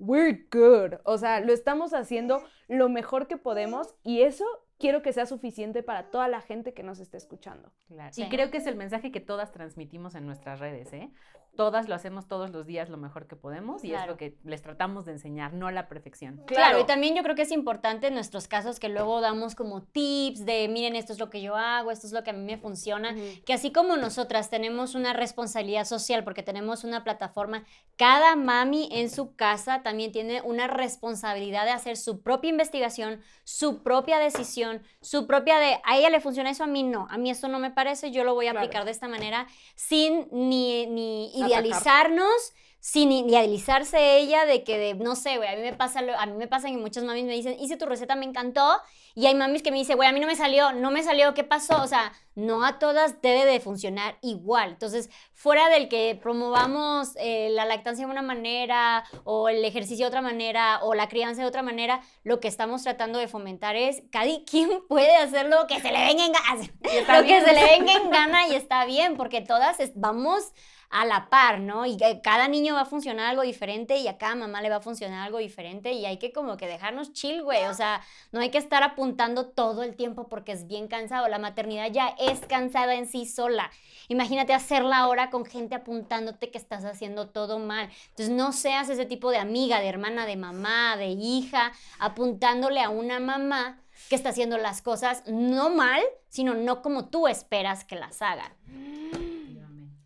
[0.00, 0.98] we're good.
[1.04, 4.44] O sea, lo estamos haciendo lo mejor que podemos y eso
[4.78, 7.70] quiero que sea suficiente para toda la gente que nos esté escuchando.
[7.86, 8.12] Claro.
[8.12, 8.22] Sí.
[8.22, 11.12] Y creo que es el mensaje que todas transmitimos en nuestras redes, ¿eh?
[11.56, 14.12] Todas lo hacemos todos los días lo mejor que podemos y es Claro.
[14.12, 16.42] lo que les tratamos de enseñar, no la perfección.
[16.46, 19.82] Claro, y también yo creo que es importante en nuestros casos que luego damos como
[19.82, 22.44] tips de, miren, esto es lo que yo hago, esto es lo que a mí
[22.44, 23.44] me funciona, Ujú.
[23.44, 27.64] que así como nosotras tenemos una responsabilidad social porque tenemos una plataforma,
[27.96, 33.82] cada mami en su casa también tiene una responsabilidad de hacer su propia investigación, su
[33.82, 37.30] propia decisión, su propia de, a ella le funciona eso, a mí no, a mí
[37.30, 38.64] esto no me parece, yo lo voy a Claro.
[38.66, 41.30] aplicar de esta manera sin ni, ni.
[41.50, 46.26] Idealizarnos sin idealizarse ella de que de, no sé, güey, a mí me pasa, a
[46.26, 48.80] mí me pasa que muchas mamis me dicen, hice tu receta, me encantó,
[49.14, 51.34] y hay mamis que me dicen, güey, a mí no me salió, no me salió,
[51.34, 51.82] ¿qué pasó?
[51.82, 54.70] O sea, no a todas debe de funcionar igual.
[54.70, 60.08] Entonces, fuera del que promovamos eh, la lactancia de una manera, o el ejercicio de
[60.08, 64.02] otra manera, o la crianza de otra manera, lo que estamos tratando de fomentar es,
[64.10, 67.78] cada quien puede hacer lo que se le venga en gana, lo que se le
[67.78, 70.52] venga en gana y está bien, porque todas vamos
[70.90, 71.86] a la par, ¿no?
[71.86, 74.80] Y cada niño va a funcionar algo diferente y a cada mamá le va a
[74.80, 77.64] funcionar algo diferente y hay que como que dejarnos chill, güey.
[77.66, 81.28] O sea, no hay que estar apuntando todo el tiempo porque es bien cansado.
[81.28, 83.70] La maternidad ya es cansada en sí sola.
[84.08, 87.88] Imagínate hacerla ahora con gente apuntándote que estás haciendo todo mal.
[88.08, 92.90] Entonces no seas ese tipo de amiga, de hermana, de mamá, de hija, apuntándole a
[92.90, 97.94] una mamá que está haciendo las cosas no mal, sino no como tú esperas que
[97.94, 98.50] las hagan.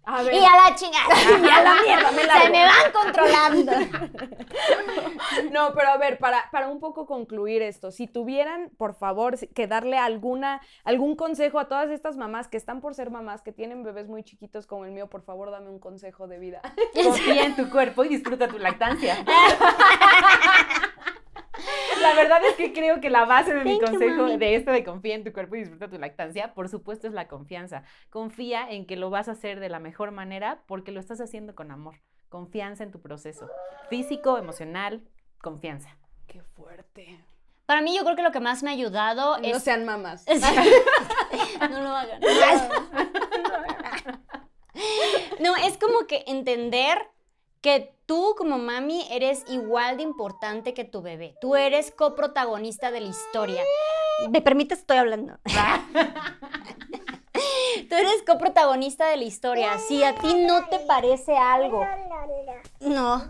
[0.06, 1.14] A Y a la chingada.
[1.42, 2.52] Y a la mierda, me Se largo.
[2.52, 3.72] me van controlando.
[5.50, 9.66] No, pero a ver, para, para un poco concluir esto, si tuvieran, por favor, que
[9.66, 13.82] darle alguna, algún consejo a todas estas mamás que están por ser mamás, que tienen
[13.82, 16.60] bebés muy chiquitos como el mío, por favor, dame un consejo de vida.
[17.02, 19.16] Confía en tu cuerpo y disfruta tu lactancia.
[22.04, 24.84] La verdad es que creo que la base de mi Thank consejo de esto de
[24.84, 27.82] confía en tu cuerpo y disfruta tu lactancia, por supuesto, es la confianza.
[28.10, 31.54] Confía en que lo vas a hacer de la mejor manera porque lo estás haciendo
[31.54, 31.96] con amor.
[32.28, 33.48] Confianza en tu proceso.
[33.88, 35.02] Físico, emocional,
[35.40, 35.96] confianza.
[36.26, 37.20] Qué fuerte.
[37.66, 39.62] Para mí, yo creo que lo que más me ha ayudado No es.
[39.62, 40.26] sean mamás.
[41.70, 42.20] no lo hagan.
[45.40, 46.98] No, es como que entender
[47.64, 51.34] que tú como mami eres igual de importante que tu bebé.
[51.40, 53.62] Tú eres coprotagonista de la historia.
[54.28, 54.80] ¿Me permites?
[54.80, 55.38] Estoy hablando.
[57.88, 59.78] Tú eres coprotagonista de la historia.
[59.78, 61.84] Si a ti no te parece algo,
[62.80, 63.26] no.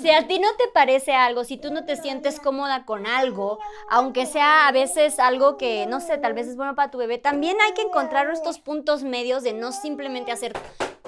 [0.00, 3.58] Si a ti no te parece algo, si tú no te sientes cómoda con algo,
[3.90, 7.18] aunque sea a veces algo que, no sé, tal vez es bueno para tu bebé,
[7.18, 10.52] también hay que encontrar estos puntos medios de no simplemente hacer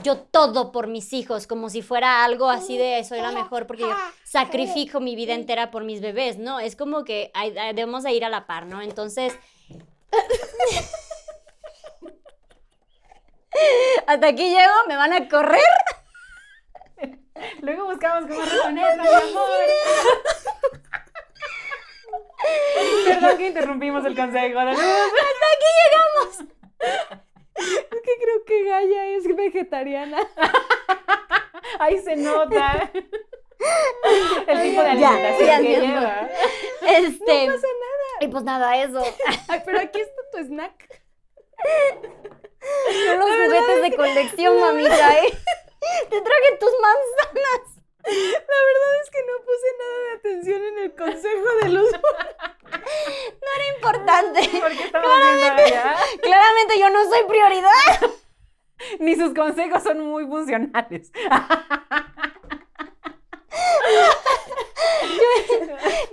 [0.04, 3.82] yo todo por mis hijos, como si fuera algo así de soy la mejor porque
[3.82, 6.60] yo sacrifico mi vida entera por mis bebés, ¿no?
[6.60, 8.80] Es como que hay- debemos de ir a la par, ¿no?
[8.82, 9.36] Entonces...
[14.06, 15.60] Hasta aquí llego, me van a correr.
[17.60, 19.48] Luego buscamos cómo responder, mi amor.
[23.06, 24.60] Perdón que interrumpimos el consejo.
[24.60, 24.80] de luz.
[27.56, 30.18] Es que creo que Gaia es vegetariana.
[31.78, 32.90] Ahí se nota.
[34.46, 36.28] El tipo de alimentación ya que lleva.
[36.82, 38.20] Este, no pasa nada.
[38.20, 39.02] Y pues nada, eso.
[39.48, 41.02] Ay, pero aquí está tu snack.
[43.06, 45.38] Son los juguetes de colección, mamita, ¿eh?
[46.10, 47.73] Te traje tus manzanas.
[48.06, 51.90] La verdad es que no puse nada de atención en el consejo de luz.
[53.76, 54.40] Importante.
[54.60, 55.96] ¿Por qué estamos viendo allá?
[56.22, 58.10] Claramente yo no soy prioridad.
[58.98, 61.12] Ni sus consejos son muy funcionales.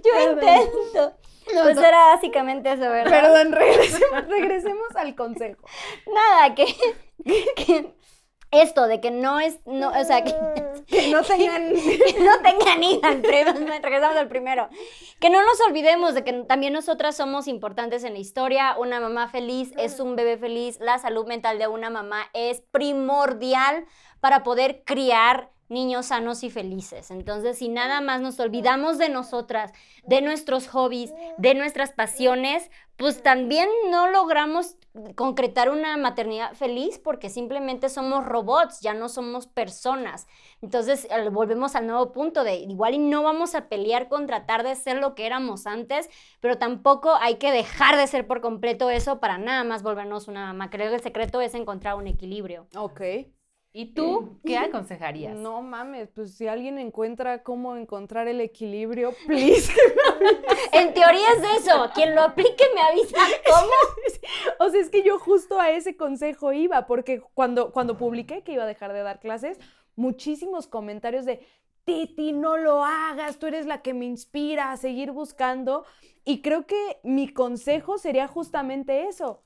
[0.04, 1.18] Yo intento.
[1.46, 1.84] Pues no.
[1.84, 3.10] era básicamente eso, ¿verdad?
[3.10, 5.66] Perdón, regresemos, regresemos al consejo.
[6.08, 6.66] Nada, que,
[7.56, 7.94] que
[8.52, 10.34] esto de que no es, no, o sea, que,
[10.92, 11.74] Que no tengan...
[11.74, 14.70] no tengan hijas, regresamos al primero.
[15.20, 18.76] Que no nos olvidemos de que también nosotras somos importantes en la historia.
[18.78, 20.80] Una mamá feliz es un bebé feliz.
[20.80, 23.86] La salud mental de una mamá es primordial
[24.20, 27.10] para poder criar niños sanos y felices.
[27.10, 29.72] Entonces, si nada más nos olvidamos de nosotras,
[30.04, 34.76] de nuestros hobbies, de nuestras pasiones, pues también no logramos
[35.16, 40.28] concretar una maternidad feliz porque simplemente somos robots, ya no somos personas.
[40.62, 44.76] Entonces, volvemos al nuevo punto de igual y no vamos a pelear con tratar de
[44.76, 46.10] ser lo que éramos antes,
[46.42, 50.46] pero tampoco hay que dejar de ser por completo eso para nada más volvernos una
[50.48, 50.70] mamá.
[50.70, 52.68] Creo que el secreto es encontrar un equilibrio.
[52.76, 53.02] Ok.
[53.74, 55.36] ¿Y tú qué aconsejarías?
[55.36, 59.72] No mames, pues si alguien encuentra cómo encontrar el equilibrio, please.
[60.74, 61.90] En teoría es eso.
[61.94, 63.72] Quien lo aplique me avisa cómo.
[64.60, 68.54] o sea, es que yo justo a ese consejo iba, porque cuando, cuando publiqué que
[68.54, 69.60] iba a dejar de dar clases,
[69.96, 71.46] muchísimos comentarios de,
[71.84, 75.86] Titi, no lo hagas, tú eres la que me inspira a seguir buscando.
[76.24, 79.44] Y creo que mi consejo sería justamente eso.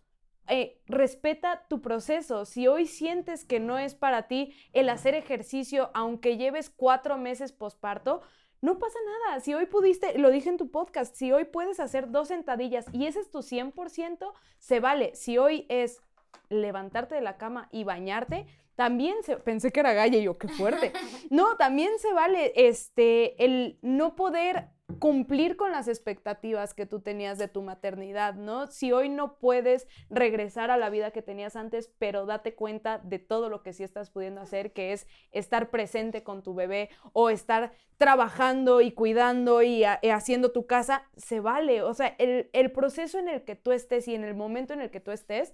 [0.47, 2.45] Eh, respeta tu proceso.
[2.45, 7.51] Si hoy sientes que no es para ti el hacer ejercicio, aunque lleves cuatro meses
[7.51, 8.21] posparto,
[8.61, 9.39] no pasa nada.
[9.39, 13.05] Si hoy pudiste, lo dije en tu podcast, si hoy puedes hacer dos sentadillas y
[13.05, 15.15] ese es tu 100%, se vale.
[15.15, 16.01] Si hoy es
[16.49, 20.47] levantarte de la cama y bañarte, también se, pensé que era galla y yo, qué
[20.47, 20.93] fuerte.
[21.29, 24.69] No, también se vale este, el no poder
[24.99, 28.67] cumplir con las expectativas que tú tenías de tu maternidad, ¿no?
[28.67, 33.19] Si hoy no puedes regresar a la vida que tenías antes, pero date cuenta de
[33.19, 37.29] todo lo que sí estás pudiendo hacer, que es estar presente con tu bebé o
[37.29, 41.81] estar trabajando y cuidando y, haciendo tu casa, se vale.
[41.81, 44.81] O sea, el, el proceso en el que tú estés y en el momento en
[44.81, 45.53] el que tú estés,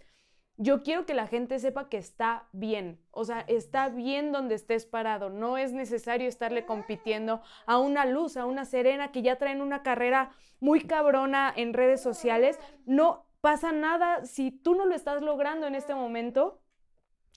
[0.61, 4.85] yo quiero que la gente sepa que está bien, o sea, está bien donde estés
[4.85, 9.63] parado, no es necesario estarle compitiendo a una luz, a una serena que ya traen
[9.63, 15.23] una carrera muy cabrona en redes sociales, no pasa nada si tú no lo estás
[15.23, 16.61] logrando en este momento.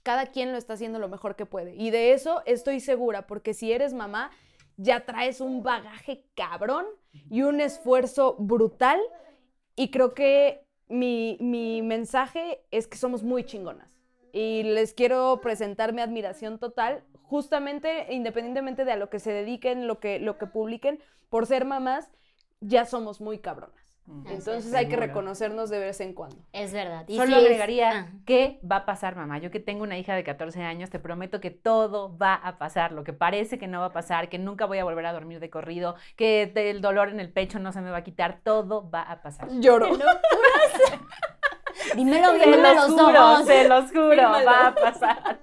[0.03, 1.75] Cada quien lo está haciendo lo mejor que puede.
[1.77, 4.31] Y de eso estoy segura, porque si eres mamá,
[4.77, 6.85] ya traes un bagaje cabrón
[7.31, 9.01] y un esfuerzo brutal.
[9.77, 13.95] Y creo que mi, mensaje es que somos muy chingonas
[14.33, 19.87] y les quiero presentar mi admiración total, justamente independientemente de a lo que se dediquen,
[19.87, 22.11] lo que, lo que publiquen, por ser mamás,
[22.61, 23.84] ya somos muy cabronas.
[24.07, 26.37] Entonces hay que reconocernos de vez en cuando.
[26.53, 27.05] Es verdad.
[27.09, 28.07] Y Solo agregaría, ah.
[28.27, 29.39] ¿qué va a pasar, mamá?
[29.39, 32.93] Yo que tengo una hija de 14 años, te prometo que todo va a pasar.
[32.93, 35.41] Lo que parece que no va a pasar, que nunca voy a volver a dormir
[35.41, 38.91] de corrido, que el dolor en el pecho no se me va a quitar, todo
[38.91, 39.49] va a pasar.
[39.59, 39.89] Lloro.
[41.97, 45.41] Dímelo bien a los juro, Se los juro, va a pasar.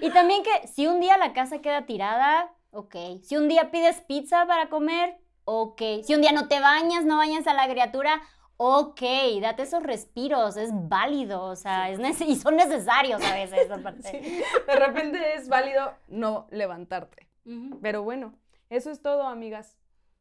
[0.00, 2.96] Y también que si un día la casa queda tirada, ok.
[3.22, 5.82] Si un día pides pizza para comer, ok.
[6.02, 8.22] Si un día no te bañas, no bañas a la criatura,
[8.56, 9.00] ok,
[9.40, 13.68] date esos respiros, es válido, o sea, es y son necesarios a veces.
[14.66, 17.28] De repente es válido no levantarte.
[17.80, 18.34] Pero bueno,
[18.70, 19.76] eso es todo, amigas.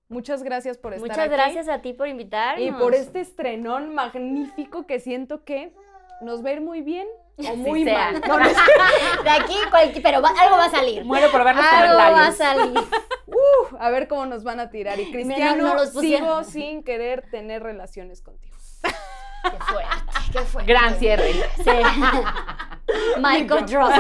[0.10, 2.68] Muchas gracias por estar Muchas gracias a ti por invitarnos.
[2.68, 5.74] Y por este estrenón magnífico que siento que
[6.22, 7.08] nos va a ir muy bien
[7.38, 8.22] o muy mal.
[9.24, 9.56] de aquí,
[10.02, 11.04] pero algo va a salir.
[11.06, 12.20] Muero por ver los algo comentarios.
[12.20, 12.80] va a salir.
[13.34, 15.00] Uh, a ver cómo nos van a tirar.
[15.00, 18.58] Y Cristiano, sigo sin querer tener relaciones contigo.
[18.84, 19.90] Qué fuerte,
[20.34, 20.72] qué fuerte.
[20.72, 21.32] Gran cierre.
[21.32, 21.72] Sí.
[23.22, 23.94] Michael Drop.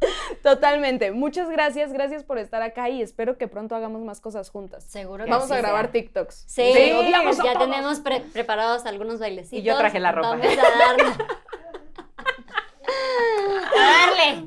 [0.42, 1.12] Totalmente.
[1.12, 4.84] Muchas gracias, gracias por estar acá y espero que pronto hagamos más cosas juntas.
[4.84, 6.44] Seguro que Vamos a grabar TikToks.
[6.46, 6.72] Sí,
[7.44, 8.00] ya tenemos
[8.32, 9.58] preparados algunos bailecitos.
[9.58, 10.30] Y yo traje la ropa.
[10.30, 11.04] Vamos a darle.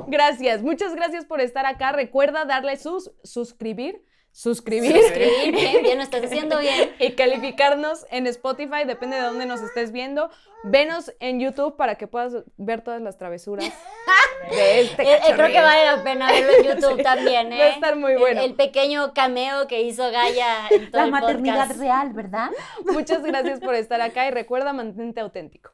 [0.08, 1.92] Gracias, muchas gracias por estar acá.
[1.92, 4.04] Recuerda darle sus suscribir.
[4.34, 5.00] Suscribir.
[5.00, 6.92] Suscribir, bien, bien, lo estás haciendo bien.
[7.00, 10.32] Y calificarnos en Spotify, depende de dónde nos estés viendo.
[10.64, 13.66] Venos en YouTube para que puedas ver todas las travesuras
[14.50, 17.60] de este eh, eh, Creo que vale la pena verlo en YouTube también, ¿eh?
[17.60, 18.42] Va a estar muy bueno.
[18.42, 22.50] El, pequeño cameo que hizo Gaia en todo La maternidad real, ¿verdad?
[22.86, 25.74] Muchas gracias por estar acá y recuerda, mantente auténtico.